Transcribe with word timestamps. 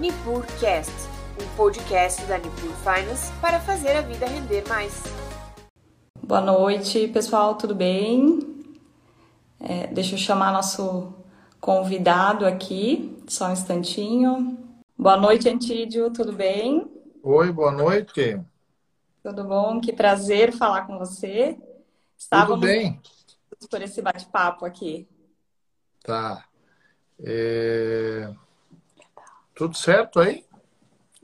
NipurCast, 0.00 0.90
um 1.38 1.56
podcast 1.56 2.24
da 2.24 2.38
Nipur 2.38 2.72
Finance 2.76 3.30
para 3.38 3.60
fazer 3.60 3.90
a 3.90 4.00
vida 4.00 4.24
render 4.24 4.66
mais. 4.66 5.02
Boa 6.22 6.40
noite, 6.40 7.06
pessoal, 7.08 7.54
tudo 7.56 7.74
bem? 7.74 8.38
É, 9.60 9.88
deixa 9.88 10.14
eu 10.14 10.18
chamar 10.18 10.54
nosso 10.54 11.12
convidado 11.60 12.46
aqui, 12.46 13.22
só 13.28 13.48
um 13.48 13.52
instantinho. 13.52 14.56
Boa 14.96 15.18
noite, 15.18 15.50
Antídio, 15.50 16.10
tudo 16.10 16.32
bem? 16.32 16.90
Oi, 17.22 17.52
boa 17.52 17.70
noite. 17.70 18.40
Tudo 19.22 19.44
bom? 19.44 19.82
Que 19.82 19.92
prazer 19.92 20.50
falar 20.50 20.86
com 20.86 20.98
você. 20.98 21.58
Estávamos 22.16 22.60
Tudo 22.60 22.66
bem. 22.66 22.98
por 23.70 23.82
esse 23.82 24.00
bate-papo 24.00 24.64
aqui. 24.64 25.06
Tá. 26.02 26.46
É... 27.22 28.32
Tudo 29.60 29.76
certo 29.76 30.20
aí? 30.20 30.42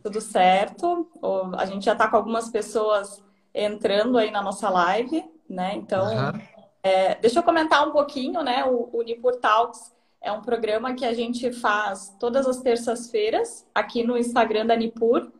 Tudo 0.03 0.21
certo. 0.21 1.09
A 1.57 1.65
gente 1.65 1.87
já 1.87 1.95
está 1.95 2.07
com 2.07 2.19
algumas 2.19 2.51
pessoas 2.51 3.25
entrando 3.55 4.19
aí 4.19 4.31
na 4.31 4.43
nossa 4.43 4.69
live, 4.69 5.25
né? 5.49 5.73
Então, 5.75 6.05
uhum. 6.05 6.41
é, 6.83 7.15
deixa 7.15 7.39
eu 7.39 7.43
comentar 7.43 7.89
um 7.89 7.93
pouquinho, 7.93 8.43
né? 8.43 8.63
O, 8.67 8.91
o 8.93 9.01
Nipur 9.01 9.37
Talks 9.37 9.91
é 10.21 10.31
um 10.31 10.43
programa 10.43 10.93
que 10.93 11.07
a 11.07 11.15
gente 11.15 11.51
faz 11.51 12.15
todas 12.21 12.47
as 12.47 12.61
terças-feiras 12.61 13.67
aqui 13.75 14.05
no 14.05 14.19
Instagram 14.19 14.67
da 14.67 14.77
Nipur. 14.77 15.33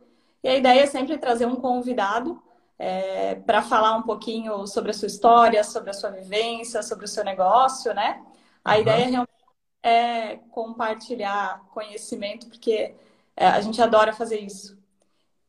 E 0.43 0.49
a 0.49 0.55
ideia 0.55 0.81
é 0.81 0.87
sempre 0.87 1.19
trazer 1.19 1.45
um 1.45 1.57
convidado 1.57 2.41
é, 2.79 3.35
para 3.35 3.61
falar 3.61 3.95
um 3.95 4.01
pouquinho 4.01 4.65
sobre 4.65 4.89
a 4.89 4.93
sua 4.95 5.05
história, 5.05 5.63
sobre 5.63 5.91
a 5.91 5.93
sua 5.93 6.09
vivência, 6.09 6.81
sobre 6.81 7.05
o 7.05 7.07
seu 7.07 7.23
negócio, 7.23 7.93
né? 7.93 8.23
A 8.65 8.73
uhum. 8.73 8.81
ideia 8.81 9.05
realmente 9.05 9.36
é 9.83 10.37
compartilhar 10.51 11.65
conhecimento, 11.73 12.47
porque 12.47 12.95
é, 13.35 13.47
a 13.47 13.61
gente 13.61 13.81
adora 13.81 14.13
fazer 14.13 14.39
isso. 14.39 14.77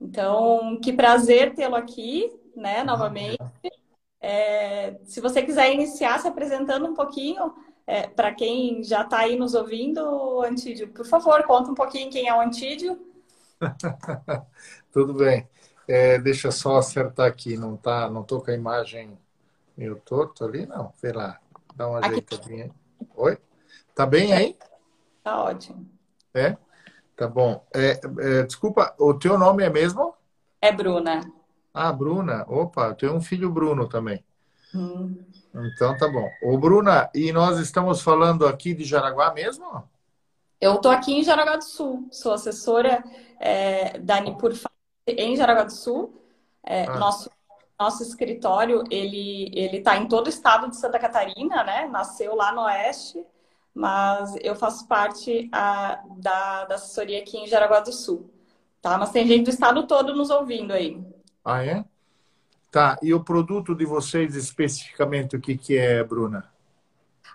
Então, 0.01 0.79
que 0.81 0.93
prazer 0.93 1.55
tê-lo 1.55 1.75
aqui, 1.75 2.33
né, 2.55 2.85
novamente. 2.85 3.39
É, 4.21 4.99
se 5.05 5.21
você 5.21 5.43
quiser 5.43 5.73
iniciar 5.73 6.19
se 6.21 6.29
apresentando 6.29 6.87
um 6.87 6.95
pouquinho, 6.95 7.55
é, 7.87 8.07
para 8.07 8.35
quem 8.35 8.83
já 8.85 9.03
está 9.03 9.21
aí 9.21 9.37
nos 9.37 9.55
ouvindo, 9.55 10.43
Antídio, 10.43 10.89
por 10.89 11.07
favor, 11.07 11.43
conta 11.45 11.71
um 11.71 11.75
pouquinho 11.75 12.11
quem 12.11 12.29
é 12.29 12.35
o 12.35 12.41
Antídio. 12.41 13.01
Tudo 14.93 15.15
bem. 15.15 15.49
É, 15.87 16.19
deixa 16.19 16.49
eu 16.49 16.53
só 16.53 16.77
acertar 16.77 17.27
aqui, 17.27 17.57
não 17.57 17.77
tá, 17.77 18.11
não 18.11 18.23
tô 18.23 18.41
com 18.41 18.51
a 18.51 18.55
imagem 18.55 19.19
meio 19.77 19.97
torto 19.97 20.45
ali, 20.45 20.67
não. 20.67 20.93
Vê 21.01 21.13
lá, 21.13 21.41
dá 21.75 21.89
uma 21.89 22.01
ajeitadinha. 22.01 22.71
Oi? 23.17 23.39
Tá 23.99 24.07
bem 24.07 24.33
aí? 24.33 24.57
Tá 25.25 25.43
ótimo. 25.43 25.85
É? 26.33 26.57
Tá 27.17 27.27
bom. 27.27 27.67
É, 27.75 28.01
é, 28.21 28.43
desculpa, 28.45 28.95
o 28.97 29.13
teu 29.13 29.37
nome 29.37 29.65
é 29.65 29.69
mesmo? 29.69 30.15
É 30.63 30.71
Bruna. 30.71 31.21
Ah, 31.75 31.93
Bruna. 31.93 32.47
Opa, 32.49 32.91
eu 32.91 32.95
tenho 32.95 33.15
um 33.17 33.21
filho 33.21 33.51
Bruno 33.51 33.89
também. 33.89 34.25
Hum. 34.73 35.19
Então 35.53 35.97
tá 35.97 36.07
bom. 36.07 36.31
Ô, 36.45 36.57
Bruna, 36.57 37.11
e 37.13 37.33
nós 37.33 37.59
estamos 37.59 38.01
falando 38.01 38.47
aqui 38.47 38.73
de 38.73 38.85
Jaraguá 38.85 39.35
mesmo? 39.35 39.83
Eu 40.61 40.77
estou 40.77 40.93
aqui 40.93 41.15
em 41.19 41.25
Jaraguá 41.25 41.57
do 41.57 41.65
Sul. 41.65 42.07
Sou 42.13 42.35
assessora 42.35 43.03
é, 43.41 43.99
da 43.99 44.21
Nipur 44.21 44.53
em 45.09 45.35
Jaraguá 45.35 45.65
do 45.65 45.73
Sul. 45.73 46.23
É, 46.65 46.85
ah. 46.85 47.01
Nosso 47.01 47.29
nosso 47.77 48.05
escritório 48.05 48.85
ele 48.93 49.51
ele 49.53 49.79
está 49.79 49.97
em 49.97 50.07
todo 50.07 50.27
o 50.27 50.31
estado 50.31 50.71
de 50.71 50.77
Santa 50.77 51.01
Catarina, 51.01 51.65
né? 51.65 51.89
Nasceu 51.89 52.37
lá 52.37 52.53
no 52.53 52.63
oeste 52.63 53.27
mas 53.75 54.37
eu 54.43 54.55
faço 54.55 54.87
parte 54.87 55.49
a, 55.53 56.03
da, 56.17 56.65
da 56.65 56.75
assessoria 56.75 57.21
aqui 57.21 57.37
em 57.39 57.47
Jaraguá 57.47 57.81
do 57.81 57.93
Sul, 57.93 58.31
tá? 58.81 58.99
Mas 58.99 59.11
tem 59.11 59.27
gente 59.27 59.45
do 59.45 59.51
estado 59.51 59.87
todo 59.87 60.15
nos 60.15 60.31
ouvindo 60.31 60.73
aí. 60.73 61.03
Ah, 61.45 61.65
é? 61.65 61.85
Tá, 62.71 62.99
e 63.03 63.15
o 63.15 63.25
produto 63.25 63.75
de 63.75 63.87
vocês 63.87 64.35
especificamente 64.35 65.37
o 65.37 65.41
que, 65.41 65.57
que 65.57 65.77
é, 65.77 66.05
Bruna? 66.05 66.51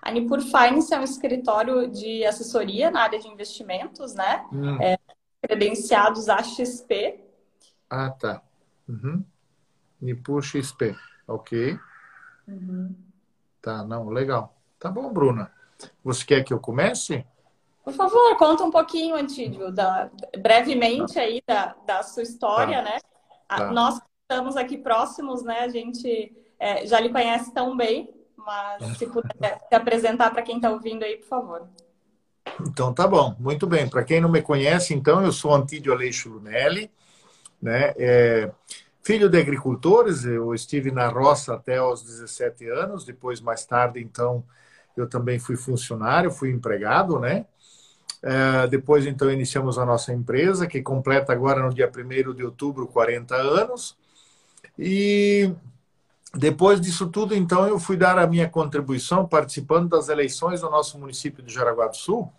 A 0.01 0.11
Nipur 0.11 0.41
Finance 0.41 0.93
é 0.93 0.99
um 0.99 1.03
escritório 1.03 1.89
de 1.89 2.25
assessoria 2.25 2.91
na 2.91 3.01
área 3.01 3.19
de 3.19 3.27
investimentos, 3.27 4.13
né? 4.13 4.45
Hum. 4.51 4.81
É, 4.81 4.97
credenciados 5.41 6.27
AXP. 6.29 7.22
Ah, 7.89 8.09
tá. 8.09 8.41
Uhum. 8.88 9.23
Nipur 10.01 10.41
XP, 10.41 10.95
ok. 11.25 11.79
Uhum. 12.47 12.93
Tá, 13.61 13.83
não, 13.85 14.09
legal. 14.09 14.53
Tá 14.77 14.91
bom, 14.91 15.11
Bruna. 15.13 15.49
Você 16.03 16.25
quer 16.25 16.44
que 16.44 16.53
eu 16.53 16.59
comece? 16.59 17.25
Por 17.83 17.94
favor, 17.94 18.38
conta 18.38 18.63
um 18.63 18.71
pouquinho, 18.71 19.16
Antídio, 19.16 19.71
da, 19.71 20.09
brevemente 20.39 21.19
aí 21.19 21.44
da, 21.45 21.75
da 21.85 22.01
sua 22.01 22.23
história, 22.23 22.77
tá. 22.77 22.83
né? 22.83 22.97
Tá. 23.47 23.71
Nós 23.71 23.99
estamos 24.22 24.55
aqui 24.55 24.77
próximos, 24.77 25.43
né? 25.43 25.59
A 25.59 25.67
gente 25.67 26.33
é, 26.57 26.85
já 26.85 26.99
lhe 26.99 27.09
conhece 27.09 27.53
tão 27.53 27.75
bem, 27.75 28.09
mas 28.38 28.97
se 28.97 29.05
puder 29.05 29.59
se 29.67 29.75
apresentar 29.75 30.31
para 30.31 30.41
quem 30.41 30.55
está 30.57 30.72
ouvindo 30.72 31.03
aí, 31.03 31.17
por 31.17 31.27
favor. 31.27 31.67
Então 32.61 32.93
tá 32.93 33.07
bom, 33.07 33.35
muito 33.39 33.67
bem. 33.67 33.89
Para 33.89 34.03
quem 34.03 34.22
não 34.22 34.29
me 34.29 34.41
conhece, 34.41 34.93
então, 34.93 35.23
eu 35.23 35.31
sou 35.31 35.53
Antídio 35.53 35.91
Aleixo 35.91 36.29
Lunelli, 36.29 36.89
né? 37.61 37.93
É, 37.97 38.51
filho 39.01 39.29
de 39.29 39.38
agricultores, 39.38 40.23
eu 40.23 40.53
estive 40.53 40.91
na 40.91 41.07
roça 41.07 41.53
até 41.53 41.77
aos 41.77 42.03
17 42.03 42.67
anos, 42.69 43.03
depois, 43.03 43.41
mais 43.41 43.66
tarde, 43.66 44.01
então, 44.01 44.43
eu 44.95 45.07
também 45.07 45.39
fui 45.39 45.55
funcionário, 45.55 46.31
fui 46.31 46.51
empregado, 46.51 47.19
né? 47.19 47.45
É, 48.21 48.67
depois, 48.67 49.05
então, 49.05 49.29
iniciamos 49.29 49.77
a 49.77 49.85
nossa 49.85 50.13
empresa, 50.13 50.65
que 50.65 50.81
completa 50.81 51.33
agora 51.33 51.61
no 51.61 51.73
dia 51.73 51.91
1 51.93 52.33
de 52.33 52.43
outubro 52.43 52.87
40 52.87 53.35
anos. 53.35 53.97
E 54.79 55.53
depois 56.33 56.79
disso 56.79 57.07
tudo, 57.09 57.35
então, 57.35 57.67
eu 57.67 57.77
fui 57.77 57.97
dar 57.97 58.17
a 58.17 58.25
minha 58.25 58.49
contribuição 58.49 59.27
participando 59.27 59.89
das 59.89 60.07
eleições 60.07 60.61
do 60.61 60.69
nosso 60.69 60.97
município 60.97 61.43
de 61.43 61.53
Jaraguá 61.53 61.87
do 61.87 61.97
Sul 61.97 62.31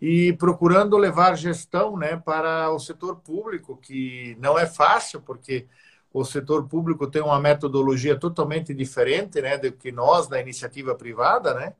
e 0.00 0.32
procurando 0.34 0.96
levar 0.96 1.36
gestão 1.36 1.96
né, 1.96 2.16
para 2.16 2.70
o 2.70 2.78
setor 2.78 3.16
público, 3.16 3.76
que 3.76 4.36
não 4.40 4.58
é 4.58 4.66
fácil, 4.66 5.20
porque 5.20 5.66
o 6.12 6.24
setor 6.24 6.66
público 6.68 7.06
tem 7.06 7.20
uma 7.20 7.38
metodologia 7.40 8.16
totalmente 8.16 8.72
diferente 8.72 9.42
né, 9.42 9.58
do 9.58 9.72
que 9.72 9.92
nós, 9.92 10.26
da 10.26 10.40
iniciativa 10.40 10.94
privada, 10.94 11.52
né? 11.52 11.74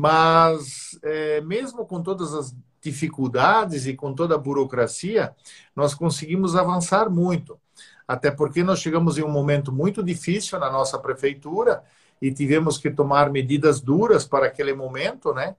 Mas, 0.00 0.96
é, 1.02 1.40
mesmo 1.40 1.84
com 1.84 2.00
todas 2.00 2.32
as 2.32 2.54
dificuldades 2.80 3.84
e 3.84 3.94
com 3.96 4.14
toda 4.14 4.36
a 4.36 4.38
burocracia, 4.38 5.34
nós 5.74 5.92
conseguimos 5.92 6.54
avançar 6.54 7.10
muito. 7.10 7.58
Até 8.06 8.30
porque 8.30 8.62
nós 8.62 8.78
chegamos 8.78 9.18
em 9.18 9.24
um 9.24 9.28
momento 9.28 9.72
muito 9.72 10.00
difícil 10.00 10.56
na 10.60 10.70
nossa 10.70 11.00
prefeitura 11.00 11.82
e 12.22 12.32
tivemos 12.32 12.78
que 12.78 12.92
tomar 12.92 13.28
medidas 13.28 13.80
duras 13.80 14.24
para 14.24 14.46
aquele 14.46 14.72
momento, 14.72 15.34
né? 15.34 15.56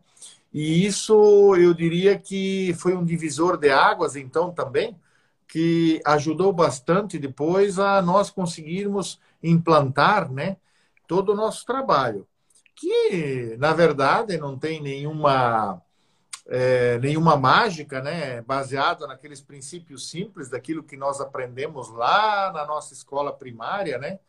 E 0.53 0.85
isso 0.85 1.53
eu 1.57 1.73
diria 1.73 2.17
que 2.17 2.73
foi 2.79 2.95
um 2.95 3.03
divisor 3.03 3.57
de 3.57 3.69
águas, 3.69 4.15
então 4.15 4.53
também, 4.53 4.95
que 5.49 6.01
ajudou 6.05 6.53
bastante 6.53 7.19
depois 7.19 7.77
a 7.77 8.01
nós 8.01 8.29
conseguirmos 8.29 9.19
implantar, 9.43 10.31
né, 10.31 10.55
todo 11.05 11.33
o 11.33 11.35
nosso 11.35 11.65
trabalho 11.65 12.25
que 12.79 13.57
na 13.57 13.73
verdade 13.73 14.37
não 14.37 14.57
tem 14.57 14.81
nenhuma 14.81 15.81
é, 16.47 16.97
nenhuma 16.99 17.37
mágica, 17.37 18.01
né? 18.01 18.41
Baseado 18.41 19.05
naqueles 19.07 19.41
princípios 19.41 20.09
simples 20.09 20.49
daquilo 20.49 20.83
que 20.83 20.97
nós 20.97 21.21
aprendemos 21.21 21.89
lá 21.89 22.51
na 22.51 22.65
nossa 22.65 22.93
escola 22.93 23.31
primária, 23.31 23.97
né? 23.97 24.19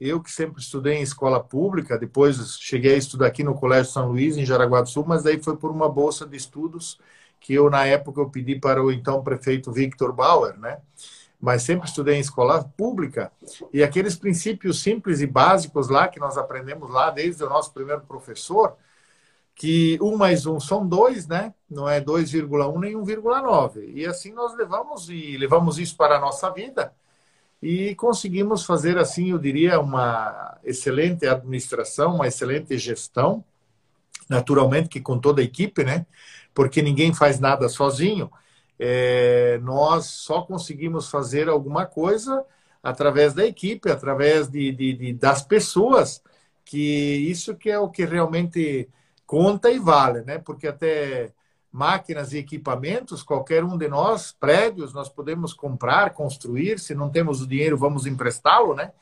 Eu 0.00 0.20
que 0.20 0.32
sempre 0.32 0.60
estudei 0.60 0.94
em 0.94 1.02
escola 1.02 1.42
pública, 1.42 1.98
depois 1.98 2.58
cheguei 2.58 2.94
a 2.94 2.98
estudar 2.98 3.28
aqui 3.28 3.44
no 3.44 3.54
Colégio 3.54 3.92
São 3.92 4.08
Luís, 4.10 4.36
em 4.36 4.44
Jaraguá 4.44 4.82
do 4.82 4.88
Sul, 4.88 5.04
mas 5.06 5.22
daí 5.22 5.40
foi 5.40 5.56
por 5.56 5.70
uma 5.70 5.88
bolsa 5.88 6.26
de 6.26 6.36
estudos 6.36 6.98
que 7.38 7.54
eu, 7.54 7.68
na 7.70 7.84
época, 7.86 8.20
eu 8.20 8.30
pedi 8.30 8.58
para 8.58 8.82
o 8.82 8.90
então 8.90 9.22
prefeito 9.22 9.72
Victor 9.72 10.12
Bauer, 10.12 10.58
né? 10.58 10.80
Mas 11.42 11.64
sempre 11.64 11.88
estudei 11.88 12.14
em 12.14 12.20
escola 12.20 12.62
pública, 12.76 13.32
e 13.72 13.82
aqueles 13.82 14.14
princípios 14.14 14.80
simples 14.80 15.20
e 15.20 15.26
básicos 15.26 15.88
lá 15.88 16.06
que 16.06 16.20
nós 16.20 16.38
aprendemos 16.38 16.88
lá 16.88 17.10
desde 17.10 17.42
o 17.42 17.48
nosso 17.48 17.72
primeiro 17.72 18.02
professor, 18.02 18.76
que 19.56 19.98
um 20.00 20.16
mais 20.16 20.46
um 20.46 20.60
são 20.60 20.86
dois, 20.86 21.26
né? 21.26 21.52
Não 21.68 21.88
é 21.88 22.00
2,1 22.00 22.78
nem 22.80 22.94
1,9. 22.94 23.92
E 23.92 24.06
assim 24.06 24.32
nós 24.32 24.56
levamos 24.56 25.10
e 25.10 25.36
levamos 25.36 25.78
isso 25.78 25.96
para 25.96 26.16
a 26.16 26.20
nossa 26.20 26.48
vida 26.48 26.92
e 27.62 27.94
conseguimos 27.94 28.64
fazer 28.64 28.98
assim, 28.98 29.30
eu 29.30 29.38
diria, 29.38 29.78
uma 29.78 30.58
excelente 30.64 31.26
administração, 31.28 32.16
uma 32.16 32.26
excelente 32.26 32.76
gestão, 32.76 33.44
naturalmente 34.28 34.88
que 34.88 35.00
com 35.00 35.16
toda 35.18 35.40
a 35.40 35.44
equipe, 35.44 35.84
né? 35.84 36.04
Porque 36.52 36.82
ninguém 36.82 37.14
faz 37.14 37.38
nada 37.38 37.68
sozinho 37.68 38.30
é, 38.84 39.58
nós 39.62 40.06
só 40.06 40.42
conseguimos 40.42 41.08
fazer 41.08 41.48
alguma 41.48 41.86
coisa 41.86 42.44
através 42.82 43.32
da 43.32 43.46
equipe, 43.46 43.88
através 43.88 44.48
de, 44.48 44.72
de, 44.72 44.92
de, 44.94 45.12
das 45.12 45.40
pessoas, 45.40 46.20
que 46.64 46.78
isso 47.30 47.54
que 47.54 47.70
é 47.70 47.78
o 47.78 47.88
que 47.88 48.04
realmente 48.04 48.88
conta 49.24 49.70
e 49.70 49.78
vale, 49.78 50.22
né? 50.22 50.38
Porque 50.38 50.66
até 50.66 51.32
máquinas 51.70 52.32
e 52.32 52.38
equipamentos, 52.38 53.22
qualquer 53.22 53.62
um 53.62 53.78
de 53.78 53.86
nós, 53.86 54.32
prédios, 54.32 54.92
nós 54.92 55.08
podemos 55.08 55.54
comprar, 55.54 56.12
construir, 56.12 56.80
se 56.80 56.92
não 56.92 57.08
temos 57.08 57.40
o 57.40 57.46
dinheiro, 57.46 57.78
vamos 57.78 58.04
emprestá-lo, 58.04 58.74
né? 58.74 58.92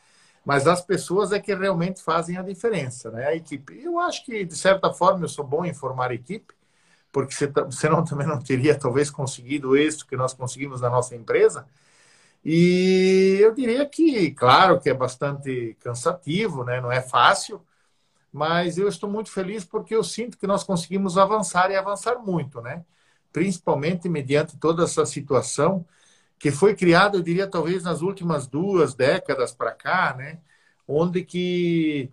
Mas 0.44 0.66
as 0.66 0.82
pessoas 0.82 1.32
é 1.32 1.40
que 1.40 1.54
realmente 1.54 2.02
fazem 2.02 2.36
a 2.36 2.42
diferença, 2.42 3.10
né? 3.10 3.28
A 3.28 3.34
equipe. 3.34 3.82
Eu 3.82 3.98
acho 3.98 4.26
que, 4.26 4.44
de 4.44 4.56
certa 4.56 4.92
forma, 4.92 5.24
eu 5.24 5.28
sou 5.28 5.44
bom 5.44 5.64
em 5.64 5.72
formar 5.72 6.12
equipe, 6.12 6.52
porque 7.12 7.34
senão 7.70 8.04
também 8.04 8.26
não 8.26 8.38
teria, 8.40 8.78
talvez, 8.78 9.10
conseguido 9.10 9.70
o 9.70 9.76
êxito 9.76 10.06
que 10.06 10.16
nós 10.16 10.34
conseguimos 10.34 10.80
na 10.80 10.90
nossa 10.90 11.16
empresa. 11.16 11.66
E 12.44 13.38
eu 13.40 13.54
diria 13.54 13.86
que, 13.88 14.30
claro, 14.32 14.80
que 14.80 14.88
é 14.90 14.94
bastante 14.94 15.76
cansativo, 15.80 16.64
né? 16.64 16.80
Não 16.80 16.90
é 16.90 17.02
fácil, 17.02 17.64
mas 18.32 18.78
eu 18.78 18.88
estou 18.88 19.10
muito 19.10 19.30
feliz 19.30 19.64
porque 19.64 19.94
eu 19.94 20.04
sinto 20.04 20.38
que 20.38 20.46
nós 20.46 20.64
conseguimos 20.64 21.18
avançar 21.18 21.70
e 21.70 21.76
avançar 21.76 22.18
muito, 22.18 22.60
né? 22.60 22.84
Principalmente 23.32 24.08
mediante 24.08 24.56
toda 24.58 24.84
essa 24.84 25.06
situação 25.06 25.86
que 26.38 26.50
foi 26.50 26.74
criada, 26.74 27.16
eu 27.18 27.22
diria, 27.22 27.48
talvez 27.48 27.84
nas 27.84 28.02
últimas 28.02 28.46
duas 28.46 28.94
décadas 28.94 29.52
para 29.52 29.72
cá, 29.72 30.14
né? 30.16 30.40
Onde 30.88 31.24
que 31.24 32.10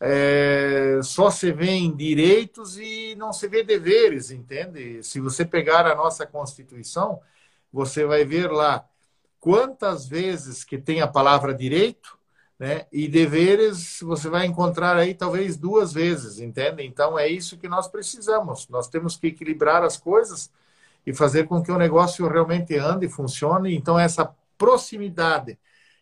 é, 0.00 1.00
só 1.02 1.30
se 1.30 1.52
vê 1.52 1.70
em 1.70 1.94
direitos 1.94 2.78
e 2.78 3.14
não 3.16 3.32
se 3.32 3.46
vê 3.48 3.62
deveres, 3.62 4.30
entende? 4.30 5.02
Se 5.02 5.20
você 5.20 5.44
pegar 5.44 5.86
a 5.86 5.94
nossa 5.94 6.26
Constituição, 6.26 7.20
você 7.72 8.04
vai 8.04 8.24
ver 8.24 8.50
lá 8.50 8.88
quantas 9.38 10.06
vezes 10.08 10.64
que 10.64 10.78
tem 10.78 11.00
a 11.02 11.08
palavra 11.08 11.54
direito 11.54 12.18
né? 12.60 12.86
E 12.92 13.08
deveres 13.08 14.00
você 14.02 14.28
vai 14.28 14.44
encontrar 14.44 14.94
aí 14.94 15.14
talvez 15.14 15.56
duas 15.56 15.94
vezes, 15.94 16.38
entende? 16.38 16.84
Então 16.84 17.18
é 17.18 17.26
isso 17.26 17.56
que 17.56 17.66
nós 17.66 17.88
precisamos. 17.88 18.68
Nós 18.68 18.86
temos 18.86 19.16
que 19.16 19.28
equilibrar 19.28 19.82
as 19.82 19.96
coisas 19.96 20.52
e 21.06 21.14
fazer 21.14 21.44
com 21.48 21.62
que 21.62 21.72
o 21.72 21.78
negócio 21.78 22.28
realmente 22.28 22.76
ande 22.76 23.06
e 23.06 23.08
funcione. 23.08 23.74
Então 23.74 23.98
essa 23.98 24.30
proximidade 24.58 25.58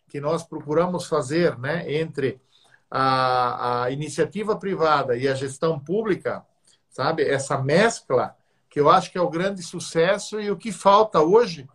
que 0.09 0.19
nós 0.19 0.43
procuramos 0.43 1.07
fazer, 1.07 1.57
né, 1.57 1.89
entre 1.93 2.41
a, 2.89 3.83
a 3.83 3.91
iniciativa 3.91 4.55
privada 4.55 5.15
e 5.15 5.27
a 5.27 5.35
gestão 5.35 5.79
pública, 5.79 6.45
sabe? 6.89 7.23
Essa 7.23 7.57
mescla 7.57 8.35
que 8.69 8.79
eu 8.79 8.89
acho 8.89 9.11
que 9.11 9.17
é 9.17 9.21
o 9.21 9.29
grande 9.29 9.63
sucesso 9.63 10.39
e 10.39 10.51
o 10.51 10.57
que 10.57 10.71
falta 10.71 11.21
hoje, 11.21 11.67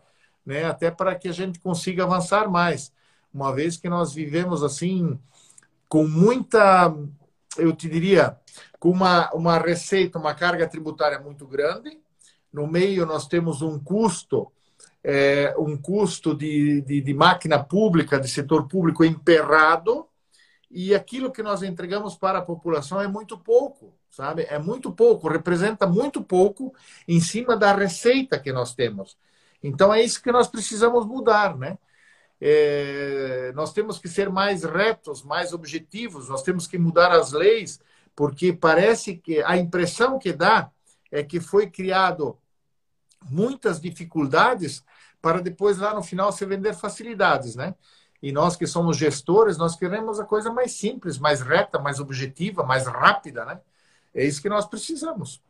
né, 0.46 0.64
até 0.64 0.90
para 0.90 1.14
que 1.14 1.28
a 1.28 1.32
gente 1.32 1.58
consiga 1.58 2.04
avançar 2.04 2.48
mais 2.48 2.92
uma 3.32 3.52
vez 3.52 3.76
que 3.76 3.88
nós 3.88 4.14
vivemos 4.14 4.62
assim 4.62 5.18
com 5.88 6.06
muita, 6.06 6.94
eu 7.58 7.74
te 7.74 7.88
diria, 7.88 8.38
com 8.78 8.90
uma, 8.90 9.30
uma 9.32 9.58
receita, 9.58 10.18
uma 10.18 10.34
carga 10.34 10.68
tributária 10.68 11.18
muito 11.18 11.46
grande. 11.46 11.98
No 12.52 12.66
meio 12.66 13.04
nós 13.04 13.26
temos 13.26 13.60
um 13.60 13.78
custo, 13.78 14.52
é, 15.02 15.54
um 15.58 15.76
custo 15.76 16.34
de, 16.34 16.80
de, 16.82 17.00
de 17.00 17.14
máquina 17.14 17.62
pública, 17.62 18.20
de 18.20 18.28
setor 18.28 18.68
público 18.68 19.04
emperrado, 19.04 20.06
e 20.74 20.94
aquilo 20.94 21.30
que 21.30 21.42
nós 21.42 21.62
entregamos 21.62 22.16
para 22.16 22.40
a 22.40 22.42
população 22.42 23.00
é 23.00 23.08
muito 23.08 23.38
pouco, 23.38 23.94
sabe? 24.10 24.42
É 24.50 24.58
muito 24.58 24.92
pouco, 24.92 25.28
representa 25.28 25.86
muito 25.86 26.22
pouco 26.22 26.74
em 27.06 27.20
cima 27.20 27.56
da 27.56 27.72
receita 27.74 28.38
que 28.38 28.52
nós 28.52 28.74
temos. 28.74 29.16
Então 29.62 29.94
é 29.94 30.02
isso 30.02 30.22
que 30.22 30.32
nós 30.32 30.48
precisamos 30.48 31.06
mudar, 31.06 31.56
né? 31.56 31.78
é, 32.46 33.52
nós 33.54 33.72
temos 33.72 33.98
que 33.98 34.06
ser 34.06 34.28
mais 34.28 34.64
retos, 34.64 35.22
mais 35.22 35.54
objetivos, 35.54 36.28
nós 36.28 36.42
temos 36.42 36.66
que 36.66 36.76
mudar 36.76 37.10
as 37.10 37.32
leis, 37.32 37.80
porque 38.14 38.52
parece 38.52 39.16
que 39.16 39.42
a 39.42 39.56
impressão 39.56 40.18
que 40.18 40.30
dá 40.30 40.70
é 41.10 41.22
que 41.22 41.40
foi 41.40 41.70
criado 41.70 42.38
muitas 43.30 43.80
dificuldades 43.80 44.84
para 45.22 45.40
depois 45.40 45.78
lá 45.78 45.94
no 45.94 46.02
final 46.02 46.30
se 46.32 46.44
vender 46.44 46.74
facilidades, 46.74 47.56
né? 47.56 47.74
E 48.24 48.32
nós 48.32 48.56
que 48.56 48.66
somos 48.66 48.96
gestores, 48.96 49.58
nós 49.58 49.76
queremos 49.76 50.18
a 50.18 50.24
coisa 50.24 50.50
mais 50.50 50.72
simples, 50.72 51.18
mais 51.18 51.42
reta, 51.42 51.78
mais 51.78 52.00
objetiva, 52.00 52.62
mais 52.62 52.86
rápida, 52.86 53.44
né? 53.44 53.60
É 54.14 54.24
isso 54.24 54.40
que 54.40 54.48
nós 54.48 54.64
precisamos. 54.64 55.42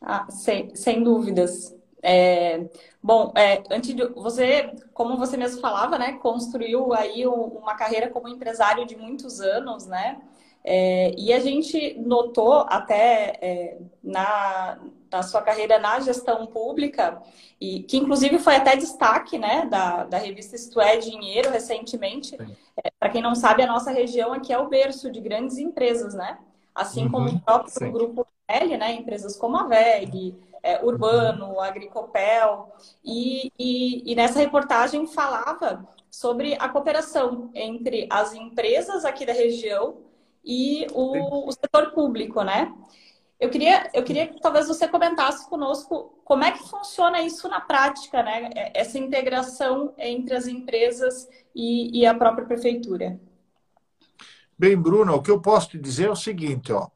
Ah, 0.00 0.24
sem, 0.30 0.72
sem 0.76 1.02
dúvidas. 1.02 1.74
É, 2.00 2.68
bom, 3.02 3.32
é, 3.34 3.64
antes 3.68 3.96
de 3.96 4.06
você, 4.10 4.72
como 4.94 5.16
você 5.16 5.36
mesmo 5.36 5.60
falava, 5.60 5.98
né, 5.98 6.12
construiu 6.18 6.94
aí 6.94 7.26
uma 7.26 7.74
carreira 7.74 8.08
como 8.08 8.28
empresário 8.28 8.86
de 8.86 8.94
muitos 8.94 9.40
anos, 9.40 9.84
né? 9.84 10.22
É, 10.62 11.12
e 11.18 11.32
a 11.32 11.40
gente 11.40 11.98
notou 11.98 12.64
até 12.68 13.38
é, 13.42 13.78
na, 14.00 14.78
na 15.12 15.22
sua 15.22 15.42
carreira 15.42 15.78
na 15.78 16.00
gestão 16.00 16.46
pública, 16.46 17.22
e 17.60 17.82
que 17.82 17.98
inclusive 17.98 18.38
foi 18.38 18.56
até 18.56 18.74
destaque 18.74 19.38
né, 19.38 19.66
da, 19.66 20.04
da 20.04 20.18
revista 20.18 20.56
Isto 20.56 20.80
é 20.80 20.96
Dinheiro 20.96 21.50
recentemente. 21.50 22.36
É, 22.82 22.90
Para 22.98 23.10
quem 23.10 23.20
não 23.20 23.34
sabe, 23.34 23.62
a 23.62 23.66
nossa 23.66 23.90
região 23.90 24.32
aqui 24.32 24.52
é 24.52 24.58
o 24.58 24.68
berço 24.68 25.10
de 25.10 25.20
grandes 25.20 25.58
empresas, 25.58 26.14
né? 26.14 26.38
Assim 26.74 27.04
uhum, 27.04 27.10
como 27.10 27.28
o 27.28 27.40
próprio 27.40 27.72
sim. 27.72 27.92
grupo 27.92 28.26
L, 28.48 28.76
né? 28.78 28.92
Empresas 28.92 29.36
como 29.36 29.58
a 29.58 29.66
VEG, 29.66 30.34
é, 30.62 30.82
Urbano, 30.84 31.60
Agricopel, 31.60 32.72
e, 33.04 33.52
e, 33.58 34.10
e 34.10 34.14
nessa 34.14 34.38
reportagem 34.38 35.06
falava 35.06 35.86
sobre 36.10 36.54
a 36.58 36.68
cooperação 36.68 37.50
entre 37.54 38.06
as 38.10 38.34
empresas 38.34 39.04
aqui 39.04 39.26
da 39.26 39.32
região 39.32 39.96
e 40.44 40.86
o, 40.92 41.48
o, 41.48 41.52
setor 41.52 41.92
público, 41.92 42.42
né? 42.42 42.72
Eu 43.42 43.50
queria, 43.50 43.90
eu 43.92 44.04
queria 44.04 44.28
que 44.28 44.40
talvez 44.40 44.68
você 44.68 44.86
comentasse 44.86 45.48
conosco 45.48 46.16
como 46.24 46.44
é 46.44 46.52
que 46.52 46.62
funciona 46.62 47.20
isso 47.22 47.48
na 47.48 47.60
prática, 47.60 48.22
né? 48.22 48.48
Essa 48.72 49.00
integração 49.00 49.92
entre 49.98 50.36
as 50.36 50.46
empresas 50.46 51.28
e, 51.52 52.02
e 52.02 52.06
a 52.06 52.14
própria 52.14 52.46
prefeitura. 52.46 53.18
Bem, 54.56 54.76
Bruno, 54.76 55.16
o 55.16 55.20
que 55.20 55.28
eu 55.28 55.40
posso 55.40 55.70
te 55.70 55.78
dizer 55.80 56.06
é 56.06 56.10
o 56.12 56.14
seguinte, 56.14 56.72
ó. 56.72 56.86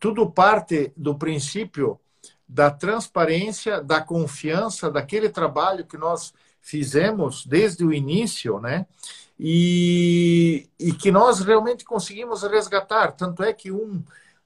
Tudo 0.00 0.28
parte 0.28 0.92
do 0.96 1.14
princípio 1.14 2.00
da 2.48 2.68
transparência, 2.68 3.80
da 3.80 4.00
confiança, 4.00 4.90
daquele 4.90 5.28
trabalho 5.28 5.86
que 5.86 5.96
nós 5.96 6.34
fizemos 6.60 7.46
desde 7.46 7.84
o 7.84 7.92
início, 7.92 8.58
né? 8.58 8.86
E, 9.38 10.68
e 10.80 10.92
que 10.92 11.12
nós 11.12 11.38
realmente 11.38 11.84
conseguimos 11.84 12.42
resgatar. 12.42 13.12
Tanto 13.12 13.44
é 13.44 13.52
que 13.52 13.70
um 13.70 14.02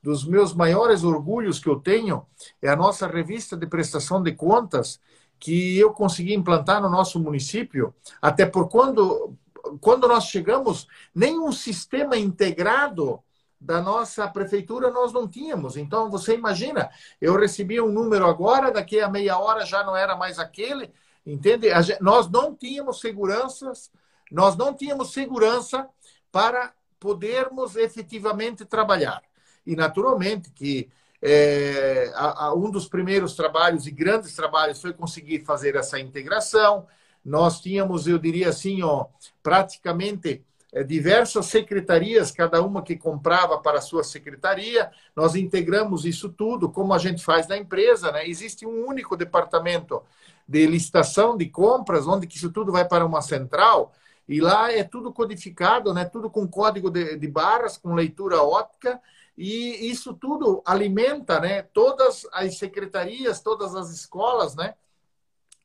dos 0.06 0.24
meus 0.24 0.54
maiores 0.54 1.02
orgulhos 1.02 1.58
que 1.58 1.68
eu 1.68 1.80
tenho 1.80 2.24
é 2.62 2.68
a 2.68 2.76
nossa 2.76 3.08
revista 3.08 3.56
de 3.56 3.66
prestação 3.66 4.22
de 4.22 4.30
contas 4.30 5.00
que 5.36 5.76
eu 5.76 5.92
consegui 5.92 6.32
implantar 6.32 6.80
no 6.80 6.88
nosso 6.88 7.18
município, 7.18 7.92
até 8.22 8.46
por 8.46 8.68
quando, 8.68 9.36
quando 9.80 10.06
nós 10.06 10.26
chegamos, 10.26 10.86
nenhum 11.12 11.50
sistema 11.50 12.16
integrado 12.16 13.20
da 13.60 13.82
nossa 13.82 14.28
prefeitura 14.28 14.92
nós 14.92 15.12
não 15.12 15.26
tínhamos. 15.26 15.76
Então, 15.76 16.08
você 16.08 16.36
imagina, 16.36 16.88
eu 17.20 17.36
recebi 17.36 17.80
um 17.80 17.90
número 17.90 18.28
agora, 18.28 18.70
daqui 18.70 19.00
a 19.00 19.08
meia 19.08 19.36
hora 19.38 19.66
já 19.66 19.82
não 19.82 19.96
era 19.96 20.14
mais 20.14 20.38
aquele, 20.38 20.92
entende? 21.26 21.68
Gente, 21.82 22.00
nós 22.00 22.30
não 22.30 22.54
tínhamos 22.54 23.00
seguranças, 23.00 23.90
nós 24.30 24.56
não 24.56 24.72
tínhamos 24.72 25.12
segurança 25.12 25.88
para 26.30 26.72
podermos 27.00 27.74
efetivamente 27.74 28.64
trabalhar. 28.64 29.20
E, 29.66 29.74
naturalmente, 29.74 30.50
que 30.50 30.88
é, 31.20 32.12
a, 32.14 32.46
a, 32.46 32.54
um 32.54 32.70
dos 32.70 32.88
primeiros 32.88 33.34
trabalhos 33.34 33.86
e 33.86 33.90
grandes 33.90 34.34
trabalhos 34.34 34.80
foi 34.80 34.92
conseguir 34.92 35.44
fazer 35.44 35.74
essa 35.74 35.98
integração. 35.98 36.86
Nós 37.24 37.60
tínhamos, 37.60 38.06
eu 38.06 38.18
diria 38.18 38.50
assim, 38.50 38.82
ó, 38.82 39.06
praticamente 39.42 40.44
é, 40.72 40.82
diversas 40.84 41.46
secretarias, 41.46 42.30
cada 42.30 42.62
uma 42.62 42.82
que 42.82 42.96
comprava 42.96 43.58
para 43.58 43.78
a 43.78 43.82
sua 43.82 44.04
secretaria. 44.04 44.90
Nós 45.16 45.34
integramos 45.34 46.04
isso 46.04 46.28
tudo, 46.28 46.70
como 46.70 46.92
a 46.92 46.98
gente 46.98 47.24
faz 47.24 47.48
na 47.48 47.56
empresa. 47.56 48.12
Né? 48.12 48.28
Existe 48.28 48.66
um 48.66 48.86
único 48.86 49.16
departamento 49.16 50.02
de 50.46 50.66
licitação 50.66 51.36
de 51.36 51.46
compras, 51.46 52.06
onde 52.06 52.28
isso 52.28 52.52
tudo 52.52 52.70
vai 52.70 52.86
para 52.86 53.06
uma 53.06 53.22
central. 53.22 53.92
E 54.28 54.40
lá 54.40 54.72
é 54.72 54.84
tudo 54.84 55.12
codificado, 55.12 55.94
né? 55.94 56.04
tudo 56.04 56.28
com 56.28 56.46
código 56.46 56.90
de, 56.90 57.16
de 57.16 57.26
barras, 57.26 57.78
com 57.78 57.94
leitura 57.94 58.42
óptica. 58.42 59.00
E 59.36 59.90
isso 59.90 60.14
tudo 60.14 60.62
alimenta 60.64 61.40
né? 61.40 61.62
todas 61.62 62.26
as 62.32 62.56
secretarias, 62.58 63.40
todas 63.40 63.74
as 63.74 63.90
escolas, 63.90 64.54
né? 64.54 64.74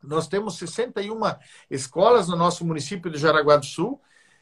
Nós 0.03 0.27
temos 0.27 0.57
61 0.57 1.19
escolas 1.69 2.27
no 2.27 2.35
nosso 2.35 2.65
município 2.65 3.09
de 3.09 3.19
Jaraguá 3.19 3.55
do 3.55 3.65
Sul 3.65 4.01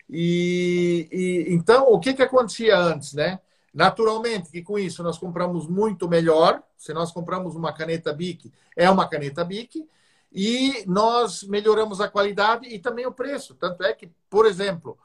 e, 0.09 1.07
e, 1.11 1.53
então, 1.53 1.91
o 1.91 1.99
que, 1.99 2.13
que 2.13 2.23
acontecia 2.23 2.77
antes, 2.77 3.13
né? 3.13 3.39
Naturalmente 3.71 4.49
que 4.49 4.63
com 4.63 4.79
isso 4.79 5.03
nós 5.03 5.19
compramos 5.19 5.67
muito 5.67 6.09
melhor. 6.09 6.63
Se 6.75 6.93
nós 6.93 7.11
compramos 7.11 7.55
uma 7.55 7.71
caneta 7.71 8.11
BIC, 8.11 8.51
é 8.75 8.89
uma 8.89 9.07
caneta 9.07 9.45
BIC. 9.45 9.87
E 10.31 10.83
nós 10.87 11.43
melhoramos 11.43 12.01
a 12.01 12.07
qualidade 12.07 12.67
e 12.67 12.79
também 12.79 13.05
o 13.05 13.11
preço. 13.11 13.53
Tanto 13.55 13.83
é 13.83 13.93
que, 13.93 14.09
por 14.29 14.45
exemplo, 14.45 14.97